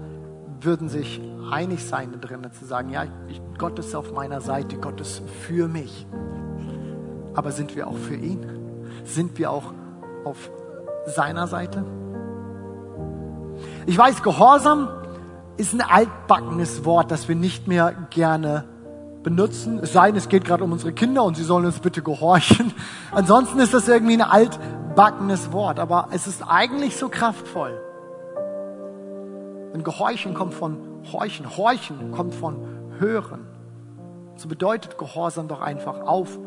würden 0.61 0.89
sich 0.89 1.21
einig 1.51 1.85
sein 1.85 2.11
da 2.13 2.19
drinnen, 2.19 2.53
zu 2.53 2.65
sagen, 2.65 2.91
ja, 2.91 3.05
ich, 3.29 3.41
Gott 3.59 3.79
ist 3.79 3.95
auf 3.95 4.13
meiner 4.13 4.41
Seite, 4.41 4.77
Gott 4.79 5.01
ist 5.01 5.23
für 5.47 5.69
mich. 5.69 6.07
Aber 7.35 7.53
sind 7.53 7.77
wir 7.77 7.87
auch 7.87 7.97
für 7.97 8.17
ihn? 8.17 8.47
Sind 9.05 9.39
wir 9.39 9.51
auch 9.51 9.73
auf 10.25 10.51
seiner 11.07 11.47
Seite? 11.47 11.85
Ich 13.87 13.97
weiß, 13.97 14.23
Gehorsam 14.23 14.89
ist 15.57 15.73
ein 15.73 15.81
altbackenes 15.81 16.85
Wort, 16.85 17.11
das 17.11 17.29
wir 17.29 17.35
nicht 17.35 17.67
mehr 17.67 17.93
gerne 18.11 18.65
benutzen. 19.23 19.81
Es 19.83 19.93
sei 19.93 20.09
denn, 20.09 20.17
es 20.17 20.29
geht 20.29 20.45
gerade 20.45 20.63
um 20.63 20.73
unsere 20.73 20.93
Kinder 20.93 21.25
und 21.25 21.37
sie 21.37 21.43
sollen 21.43 21.67
uns 21.67 21.81
bitte 21.81 22.03
gehorchen. 22.03 22.73
Ansonsten 23.11 23.59
ist 23.59 23.75
das 23.75 23.89
irgendwie 23.89 24.15
ein 24.15 24.23
altbackenes 24.23 25.53
Wort, 25.53 25.81
aber 25.81 26.09
es 26.13 26.27
ist 26.27 26.43
eigentlich 26.47 26.97
so 26.97 27.09
kraftvoll. 27.09 27.81
Denn 29.75 29.83
Gehorchen 29.83 30.35
kommt 30.35 30.55
von 30.55 30.79
Horchen, 31.13 31.57
Horchen 31.57 32.13
kommt 32.13 32.35
von 32.35 32.57
Hören. 32.99 33.47
So 34.37 34.49
bedeutet 34.49 34.97
Gehorsam 34.97 35.49
doch 35.49 35.61
einfach 35.61 36.01
auf 36.01 36.39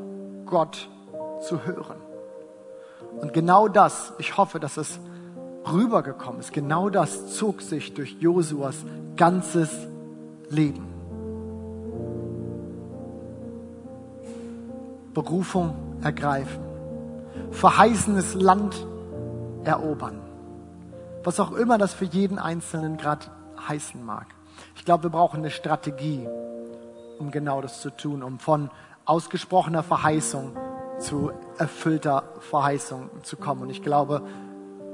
Gott 0.46 0.90
zu 1.42 1.66
hören. 1.66 1.98
Und 3.20 3.34
genau 3.34 3.68
das, 3.68 4.14
ich 4.20 4.38
hoffe, 4.38 4.60
dass 4.60 4.78
es 4.78 5.00
rübergekommen 5.72 6.40
ist, 6.40 6.54
genau 6.54 6.90
das 6.90 7.36
zog 7.36 7.62
sich 7.62 7.94
durch 7.94 8.18
Josuas 8.20 8.76
ganzes 9.16 9.70
Leben. 10.50 10.88
Berufung 15.14 15.76
ergreifen 16.02 16.70
verheißenes 17.52 18.36
Land 18.36 18.86
erobern. 19.64 20.22
Was 21.24 21.40
auch 21.40 21.52
immer 21.52 21.78
das 21.78 21.94
für 21.94 22.06
jeden 22.06 22.40
Einzelnen 22.40 22.98
gerade 22.98 23.26
heißen 23.68 24.04
mag. 24.04 24.28
Ich 24.76 24.86
glaube, 24.86 25.04
wir 25.04 25.10
brauchen 25.10 25.38
eine 25.38 25.52
Strategie, 25.52 26.28
um 27.20 27.32
genau 27.32 27.62
das 27.62 27.82
zu 27.82 27.90
tun, 27.90 28.24
um 28.24 28.40
von 28.40 28.70
ausgesprochener 29.06 29.84
Verheißung 29.84 30.56
zu 31.00 31.32
erfüllter 31.58 32.24
Verheißung 32.40 33.10
zu 33.24 33.38
kommen. 33.38 33.64
Und 33.64 33.70
ich 33.70 33.84
glaube, 33.84 34.22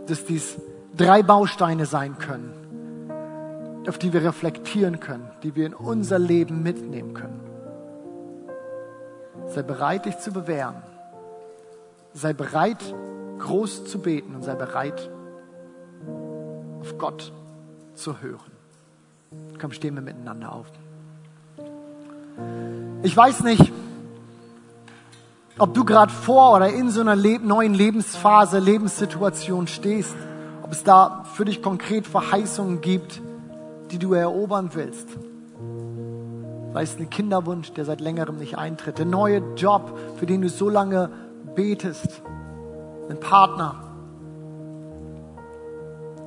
dass 0.08 0.26
dies 0.26 0.58
drei 0.96 1.24
Bausteine 1.24 1.86
sein 1.86 2.18
können, 2.18 2.54
auf 3.88 3.98
die 3.98 4.14
wir 4.14 4.24
reflektieren 4.24 5.00
können, 5.00 5.30
die 5.44 5.56
wir 5.56 5.66
in 5.66 5.74
unser 5.74 6.20
Leben 6.20 6.64
mitnehmen 6.64 7.14
können. 7.14 7.40
Sei 9.48 9.62
bereit, 9.62 10.06
dich 10.06 10.18
zu 10.20 10.32
bewähren 10.32 10.82
Sei 12.16 12.32
bereit, 12.32 12.78
groß 13.40 13.88
zu 13.88 14.00
beten 14.00 14.36
und 14.36 14.44
sei 14.44 14.56
bereit, 14.56 15.10
auf 16.80 16.98
Gott 16.98 17.34
zu 17.94 18.22
hören. 18.22 18.54
Komm, 19.60 19.74
stehen 19.74 19.96
wir 19.96 20.02
miteinander 20.02 20.54
auf. 20.54 20.68
Ich 23.04 23.16
weiß 23.16 23.44
nicht, 23.44 23.74
ob 25.58 25.74
du 25.74 25.86
gerade 25.86 26.12
vor 26.12 26.56
oder 26.56 26.70
in 26.70 26.90
so 26.90 27.02
einer 27.02 27.16
neuen 27.16 27.74
Lebensphase, 27.74 28.60
Lebenssituation 28.60 29.68
stehst, 29.68 30.16
ob 30.64 30.72
es 30.72 30.84
da 30.84 31.24
für 31.34 31.46
dich 31.46 31.62
konkret 31.62 32.08
Verheißungen 32.08 32.82
gibt, 32.82 33.22
die 33.92 34.00
du 34.00 34.14
erobern 34.14 34.72
willst. 34.74 35.08
Sei 36.74 36.82
es 36.84 37.00
ein 37.00 37.10
Kinderwunsch, 37.10 37.72
der 37.72 37.86
seit 37.86 38.02
längerem 38.02 38.36
nicht 38.36 38.58
eintritt, 38.58 38.98
der 38.98 39.06
neue 39.06 39.42
Job, 39.56 39.98
für 40.18 40.26
den 40.26 40.42
du 40.42 40.50
so 40.50 40.70
lange 40.70 41.10
betest, 41.56 42.22
einen 43.08 43.20
Partner. 43.22 43.76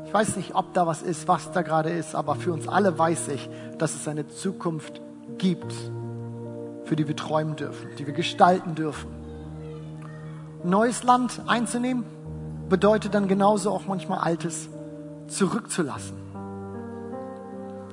Ich 0.06 0.14
weiß 0.14 0.36
nicht, 0.36 0.54
ob 0.54 0.72
da 0.72 0.86
was 0.86 1.02
ist, 1.02 1.28
was 1.28 1.52
da 1.52 1.60
gerade 1.60 1.90
ist, 1.90 2.14
aber 2.14 2.34
für 2.34 2.50
uns 2.50 2.66
alle 2.66 2.98
weiß 2.98 3.28
ich, 3.28 3.50
dass 3.76 3.94
es 3.94 4.08
eine 4.08 4.26
Zukunft 4.26 5.02
gibt, 5.36 5.74
für 6.84 6.96
die 6.96 7.06
wir 7.06 7.16
träumen 7.16 7.56
dürfen, 7.56 7.88
die 7.98 8.06
wir 8.06 8.14
gestalten 8.14 8.74
dürfen. 8.74 9.17
Neues 10.64 11.02
Land 11.04 11.40
einzunehmen 11.46 12.04
bedeutet 12.68 13.14
dann 13.14 13.28
genauso 13.28 13.70
auch 13.70 13.86
manchmal 13.86 14.18
Altes 14.18 14.68
zurückzulassen. 15.28 16.16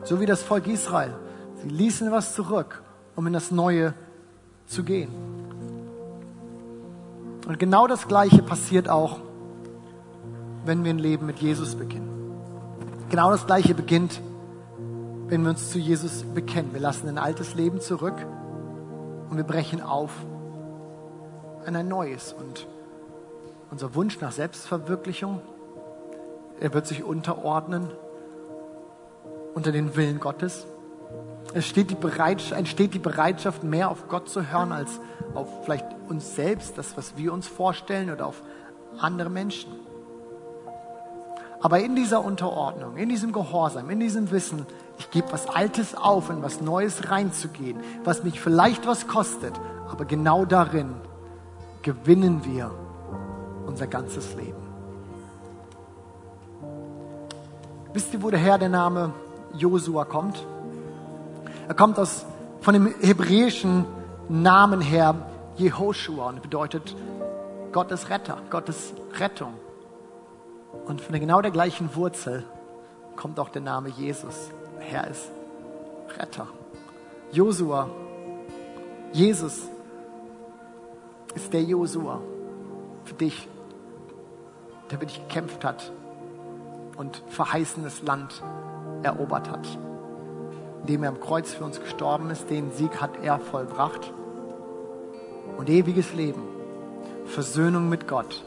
So 0.03 0.19
wie 0.19 0.25
das 0.25 0.41
Volk 0.43 0.67
Israel. 0.67 1.13
Sie 1.61 1.69
ließen 1.69 2.11
was 2.11 2.35
zurück, 2.35 2.83
um 3.15 3.27
in 3.27 3.33
das 3.33 3.51
Neue 3.51 3.93
zu 4.67 4.83
gehen. 4.83 5.09
Und 7.47 7.59
genau 7.59 7.87
das 7.87 8.07
Gleiche 8.07 8.41
passiert 8.41 8.89
auch, 8.89 9.19
wenn 10.65 10.83
wir 10.83 10.91
ein 10.91 10.99
Leben 10.99 11.27
mit 11.27 11.39
Jesus 11.39 11.75
beginnen. 11.75 12.09
Genau 13.09 13.29
das 13.29 13.45
Gleiche 13.45 13.75
beginnt, 13.75 14.19
wenn 15.27 15.43
wir 15.43 15.51
uns 15.51 15.69
zu 15.69 15.77
Jesus 15.77 16.23
bekennen. 16.23 16.73
Wir 16.73 16.81
lassen 16.81 17.07
ein 17.07 17.19
altes 17.19 17.53
Leben 17.53 17.79
zurück 17.79 18.15
und 19.29 19.37
wir 19.37 19.43
brechen 19.43 19.81
auf 19.81 20.11
in 21.67 21.75
ein 21.75 21.87
neues. 21.87 22.33
Und 22.33 22.67
unser 23.71 23.95
Wunsch 23.95 24.19
nach 24.21 24.31
Selbstverwirklichung, 24.31 25.41
er 26.59 26.73
wird 26.73 26.87
sich 26.87 27.03
unterordnen 27.03 27.89
unter 29.53 29.71
den 29.71 29.95
Willen 29.95 30.19
Gottes. 30.19 30.65
Es 31.53 31.65
steht 31.65 31.89
die 31.89 31.95
Bereitschaft, 31.95 32.57
entsteht 32.57 32.93
die 32.93 32.99
Bereitschaft, 32.99 33.63
mehr 33.63 33.89
auf 33.89 34.07
Gott 34.07 34.29
zu 34.29 34.51
hören, 34.51 34.71
als 34.71 34.99
auf 35.33 35.47
vielleicht 35.63 35.85
uns 36.09 36.35
selbst, 36.35 36.77
das, 36.77 36.97
was 36.97 37.17
wir 37.17 37.33
uns 37.33 37.47
vorstellen, 37.47 38.09
oder 38.11 38.27
auf 38.27 38.41
andere 38.99 39.29
Menschen. 39.29 39.71
Aber 41.61 41.79
in 41.79 41.95
dieser 41.95 42.23
Unterordnung, 42.23 42.97
in 42.97 43.09
diesem 43.09 43.31
Gehorsam, 43.31 43.89
in 43.89 43.99
diesem 43.99 44.29
Wissen, 44.31 44.65
ich 44.99 45.09
gebe 45.09 45.31
was 45.31 45.47
Altes 45.47 45.95
auf, 45.95 46.29
in 46.29 46.43
was 46.43 46.61
Neues 46.61 47.09
reinzugehen, 47.09 47.79
was 48.03 48.23
mich 48.23 48.39
vielleicht 48.39 48.85
was 48.85 49.07
kostet, 49.07 49.53
aber 49.89 50.05
genau 50.05 50.45
darin 50.45 50.93
gewinnen 51.85 52.43
wir 52.43 52.71
unser 53.67 53.85
ganzes 53.85 54.33
Leben. 54.33 54.65
Wisst 57.93 58.11
ihr, 58.11 58.23
wo 58.23 58.31
der 58.31 58.39
Herr 58.39 58.57
der 58.57 58.69
Name 58.69 59.13
Josua 59.53 60.03
kommt? 60.03 60.43
Er 61.67 61.75
kommt 61.75 61.99
aus, 61.99 62.25
von 62.61 62.73
dem 62.73 62.87
hebräischen 63.01 63.85
Namen 64.27 64.81
her 64.81 65.13
Jehoshua 65.57 66.29
und 66.29 66.41
bedeutet 66.41 66.95
Gottes 67.71 68.09
Retter, 68.09 68.39
Gottes 68.49 68.93
Rettung. 69.19 69.53
Und 70.87 71.01
von 71.01 71.19
genau 71.19 71.41
der 71.41 71.51
gleichen 71.51 71.95
Wurzel 71.95 72.43
kommt 73.15 73.39
auch 73.39 73.49
der 73.49 73.61
Name 73.61 73.89
Jesus. 73.89 74.49
Herr 74.79 75.07
ist 75.07 75.29
Retter. 76.17 76.47
Josua, 77.31 77.89
Jesus 79.13 79.69
ist 81.35 81.53
der 81.53 81.63
Josua 81.63 82.21
für 83.03 83.13
dich, 83.13 83.47
der 84.89 84.99
für 84.99 85.05
dich 85.05 85.21
gekämpft 85.27 85.63
hat 85.63 85.91
und 86.97 87.21
verheißenes 87.29 88.03
Land 88.03 88.41
erobert 89.03 89.49
hat. 89.51 89.67
Indem 90.81 91.03
er 91.03 91.09
am 91.09 91.19
Kreuz 91.19 91.53
für 91.53 91.63
uns 91.63 91.79
gestorben 91.79 92.29
ist, 92.29 92.49
den 92.49 92.71
Sieg 92.71 93.01
hat 93.01 93.11
er 93.23 93.39
vollbracht. 93.39 94.13
Und 95.57 95.69
ewiges 95.69 96.13
Leben, 96.13 96.41
Versöhnung 97.25 97.89
mit 97.89 98.07
Gott, 98.07 98.43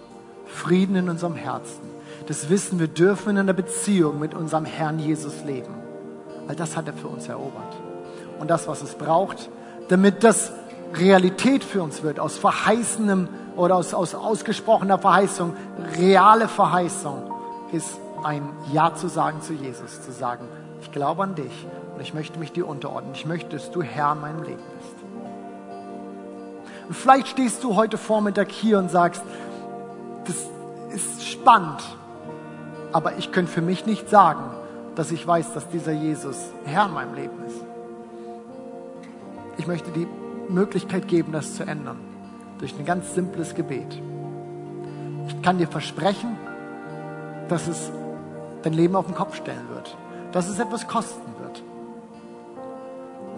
Frieden 0.46 0.96
in 0.96 1.08
unserem 1.08 1.34
Herzen, 1.34 1.82
das 2.26 2.48
Wissen, 2.48 2.78
wir 2.78 2.88
dürfen 2.88 3.30
in 3.30 3.38
einer 3.38 3.52
Beziehung 3.52 4.18
mit 4.18 4.34
unserem 4.34 4.64
Herrn 4.64 4.98
Jesus 4.98 5.44
leben. 5.44 5.74
Weil 6.46 6.56
das 6.56 6.76
hat 6.76 6.86
er 6.86 6.92
für 6.94 7.08
uns 7.08 7.28
erobert. 7.28 7.76
Und 8.38 8.50
das, 8.50 8.68
was 8.68 8.82
es 8.82 8.94
braucht, 8.94 9.50
damit 9.88 10.24
das 10.24 10.52
Realität 10.94 11.64
für 11.64 11.82
uns 11.82 12.02
wird, 12.02 12.18
aus 12.18 12.38
verheißenem 12.38 13.28
oder 13.56 13.76
aus, 13.76 13.94
aus 13.94 14.14
ausgesprochener 14.14 14.98
Verheißung, 14.98 15.54
reale 15.98 16.48
Verheißung, 16.48 17.30
ist 17.72 17.98
ein 18.24 18.48
Ja 18.72 18.94
zu 18.94 19.08
sagen 19.08 19.42
zu 19.42 19.52
Jesus, 19.52 20.02
zu 20.02 20.12
sagen, 20.12 20.46
ich 20.80 20.92
glaube 20.92 21.22
an 21.22 21.34
dich 21.34 21.66
und 21.94 22.00
ich 22.00 22.14
möchte 22.14 22.38
mich 22.38 22.52
dir 22.52 22.66
unterordnen. 22.66 23.12
Ich 23.14 23.26
möchte, 23.26 23.56
dass 23.56 23.70
du 23.70 23.82
Herr 23.82 24.12
in 24.12 24.20
meinem 24.20 24.42
Leben 24.42 24.62
bist. 24.78 24.94
Und 26.88 26.94
vielleicht 26.94 27.28
stehst 27.28 27.62
du 27.64 27.76
heute 27.76 27.98
Vormittag 27.98 28.50
hier 28.50 28.78
und 28.78 28.90
sagst, 28.90 29.22
das 30.24 30.36
ist 30.94 31.26
spannend, 31.26 31.82
aber 32.92 33.18
ich 33.18 33.30
könnte 33.30 33.52
für 33.52 33.60
mich 33.60 33.84
nicht 33.84 34.08
sagen, 34.08 34.44
dass 34.94 35.10
ich 35.10 35.26
weiß, 35.26 35.52
dass 35.52 35.68
dieser 35.68 35.92
Jesus 35.92 36.36
Herr 36.64 36.86
in 36.86 36.94
meinem 36.94 37.14
Leben 37.14 37.44
ist. 37.46 37.60
Ich 39.58 39.66
möchte 39.66 39.90
die 39.90 40.06
Möglichkeit 40.48 41.08
geben, 41.08 41.32
das 41.32 41.54
zu 41.54 41.64
ändern, 41.64 41.98
durch 42.58 42.78
ein 42.78 42.84
ganz 42.84 43.14
simples 43.14 43.54
Gebet. 43.54 44.00
Ich 45.28 45.42
kann 45.42 45.58
dir 45.58 45.68
versprechen, 45.68 46.36
dass 47.48 47.68
es 47.68 47.90
dein 48.62 48.72
Leben 48.72 48.96
auf 48.96 49.06
den 49.06 49.14
Kopf 49.14 49.36
stellen 49.36 49.68
wird, 49.70 49.96
dass 50.32 50.48
es 50.48 50.58
etwas 50.58 50.88
kosten 50.88 51.32
wird, 51.40 51.62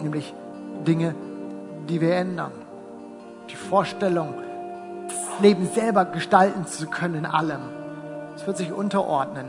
nämlich 0.02 0.34
Dinge, 0.86 1.14
die 1.88 2.00
wir 2.00 2.14
ändern, 2.14 2.52
die 3.50 3.56
Vorstellung, 3.56 4.34
das 5.08 5.40
Leben 5.40 5.66
selber 5.66 6.04
gestalten 6.04 6.66
zu 6.66 6.86
können 6.86 7.16
in 7.16 7.26
allem. 7.26 7.61
Es 8.36 8.46
wird 8.46 8.56
sich 8.56 8.72
unterordnen 8.72 9.46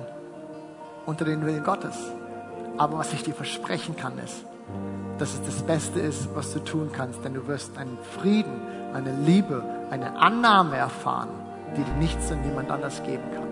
unter 1.06 1.26
den 1.26 1.46
Willen 1.46 1.64
Gottes. 1.64 1.96
Aber 2.78 2.98
was 2.98 3.14
ich 3.14 3.24
dir 3.24 3.34
versprechen 3.34 3.96
kann, 3.96 4.18
ist, 4.18 4.46
dass 5.18 5.34
es 5.34 5.42
das 5.44 5.64
Beste 5.64 6.00
ist, 6.00 6.30
was 6.36 6.54
du 6.54 6.60
tun 6.60 6.90
kannst, 6.92 7.24
denn 7.24 7.34
du 7.34 7.48
wirst 7.48 7.78
einen 7.78 7.98
Frieden, 8.20 8.62
eine 8.94 9.14
Liebe, 9.26 9.64
eine 9.92 10.18
Annahme 10.18 10.78
erfahren, 10.78 11.30
die 11.78 11.84
dir 11.84 11.94
nichts 12.00 12.32
und 12.32 12.46
niemand 12.46 12.72
anders 12.72 13.04
geben 13.04 13.24
kann. 13.34 13.48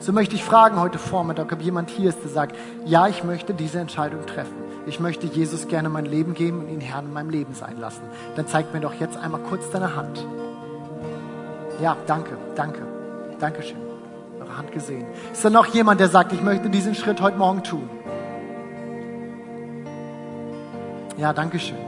So 0.00 0.12
möchte 0.12 0.34
ich 0.34 0.44
fragen 0.44 0.80
heute 0.80 0.98
Vormittag, 0.98 1.52
ob 1.52 1.62
jemand 1.62 1.88
hier 1.88 2.08
ist, 2.08 2.22
der 2.22 2.30
sagt, 2.30 2.56
ja, 2.84 3.06
ich 3.06 3.24
möchte 3.24 3.54
diese 3.54 3.78
Entscheidung 3.78 4.26
treffen. 4.26 4.54
Ich 4.86 5.00
möchte 5.00 5.26
Jesus 5.26 5.68
gerne 5.68 5.88
mein 5.88 6.04
Leben 6.04 6.34
geben 6.34 6.60
und 6.60 6.68
ihn 6.68 6.80
Herrn 6.80 7.06
in 7.06 7.12
meinem 7.12 7.30
Leben 7.30 7.54
sein 7.54 7.78
lassen. 7.78 8.02
Dann 8.36 8.46
zeig 8.46 8.74
mir 8.74 8.80
doch 8.80 8.94
jetzt 8.94 9.16
einmal 9.16 9.40
kurz 9.40 9.70
deine 9.70 9.96
Hand. 9.96 10.26
Ja, 11.80 11.96
danke, 12.06 12.36
danke, 12.54 12.82
danke 13.38 13.62
schön. 13.62 13.78
Eure 14.40 14.58
Hand 14.58 14.72
gesehen. 14.72 15.06
Ist 15.32 15.44
da 15.44 15.50
noch 15.50 15.66
jemand, 15.66 16.00
der 16.00 16.08
sagt, 16.08 16.32
ich 16.32 16.42
möchte 16.42 16.68
diesen 16.68 16.94
Schritt 16.94 17.20
heute 17.20 17.38
Morgen 17.38 17.62
tun? 17.62 17.88
Ja, 21.16 21.32
danke 21.32 21.58
schön. 21.58 21.78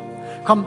Komm, 0.45 0.67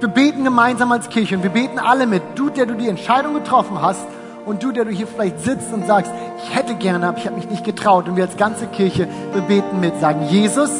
wir 0.00 0.08
beten 0.08 0.44
gemeinsam 0.44 0.90
als 0.90 1.08
Kirche 1.08 1.36
und 1.36 1.42
wir 1.42 1.50
beten 1.50 1.78
alle 1.78 2.06
mit. 2.06 2.22
Du, 2.34 2.50
der 2.50 2.66
du 2.66 2.74
die 2.74 2.88
Entscheidung 2.88 3.34
getroffen 3.34 3.80
hast 3.80 4.06
und 4.44 4.62
du, 4.62 4.72
der 4.72 4.84
du 4.84 4.90
hier 4.90 5.06
vielleicht 5.06 5.40
sitzt 5.40 5.72
und 5.72 5.86
sagst, 5.86 6.10
ich 6.42 6.56
hätte 6.56 6.74
gerne, 6.74 7.08
aber 7.08 7.18
ich 7.18 7.26
habe 7.26 7.36
mich 7.36 7.48
nicht 7.48 7.64
getraut. 7.64 8.08
Und 8.08 8.16
wir 8.16 8.24
als 8.24 8.36
ganze 8.36 8.66
Kirche, 8.66 9.06
wir 9.32 9.42
beten 9.42 9.78
mit, 9.78 10.00
sagen, 10.00 10.22
Jesus, 10.28 10.70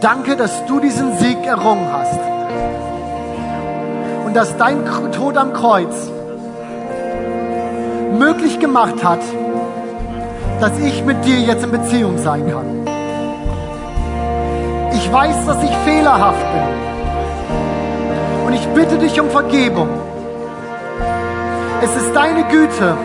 danke, 0.00 0.36
dass 0.36 0.66
du 0.66 0.80
diesen 0.80 1.16
Sieg 1.18 1.38
errungen 1.46 1.88
hast. 1.90 2.20
Und 4.26 4.34
dass 4.34 4.56
dein 4.58 4.84
Tod 5.12 5.36
am 5.36 5.52
Kreuz 5.52 6.10
möglich 8.18 8.58
gemacht 8.60 9.02
hat, 9.02 9.20
dass 10.60 10.78
ich 10.80 11.04
mit 11.04 11.24
dir 11.24 11.40
jetzt 11.40 11.64
in 11.64 11.70
Beziehung 11.70 12.18
sein 12.18 12.50
kann. 12.50 12.83
Weiß, 15.14 15.46
dass 15.46 15.62
ich 15.62 15.70
fehlerhaft 15.84 16.44
bin. 16.52 16.64
Und 18.46 18.52
ich 18.52 18.66
bitte 18.70 18.98
dich 18.98 19.20
um 19.20 19.30
Vergebung. 19.30 19.88
Es 21.82 21.94
ist 21.94 22.12
deine 22.16 22.42
Güte, 22.48 22.96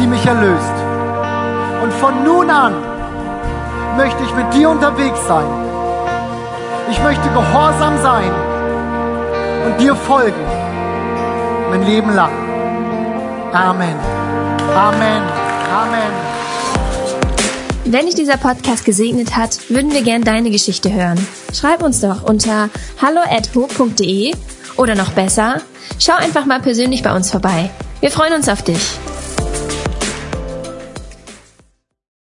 die 0.00 0.08
mich 0.08 0.26
erlöst. 0.26 0.74
Und 1.84 1.92
von 1.92 2.24
nun 2.24 2.50
an 2.50 2.74
möchte 3.96 4.24
ich 4.24 4.34
mit 4.34 4.52
dir 4.52 4.70
unterwegs 4.70 5.24
sein. 5.28 5.46
Ich 6.90 7.00
möchte 7.00 7.28
gehorsam 7.28 7.96
sein 8.02 8.32
und 9.66 9.80
dir 9.80 9.94
folgen. 9.94 10.44
Mein 11.70 11.84
Leben 11.84 12.12
lang. 12.12 12.32
Amen. 13.52 13.94
Amen. 14.74 15.22
Amen. 15.80 16.19
Wenn 17.92 18.06
dich 18.06 18.14
dieser 18.14 18.36
Podcast 18.36 18.84
gesegnet 18.84 19.34
hat, 19.34 19.68
würden 19.68 19.92
wir 19.92 20.02
gern 20.02 20.22
deine 20.22 20.52
Geschichte 20.52 20.92
hören. 20.92 21.18
Schreib 21.52 21.82
uns 21.82 22.00
doch 22.00 22.22
unter 22.22 22.70
hallo@ho.de 23.02 24.32
oder 24.76 24.94
noch 24.94 25.10
besser, 25.10 25.60
schau 25.98 26.12
einfach 26.12 26.46
mal 26.46 26.60
persönlich 26.60 27.02
bei 27.02 27.12
uns 27.12 27.32
vorbei. 27.32 27.68
Wir 27.98 28.12
freuen 28.12 28.34
uns 28.34 28.48
auf 28.48 28.62
dich. 28.62 28.78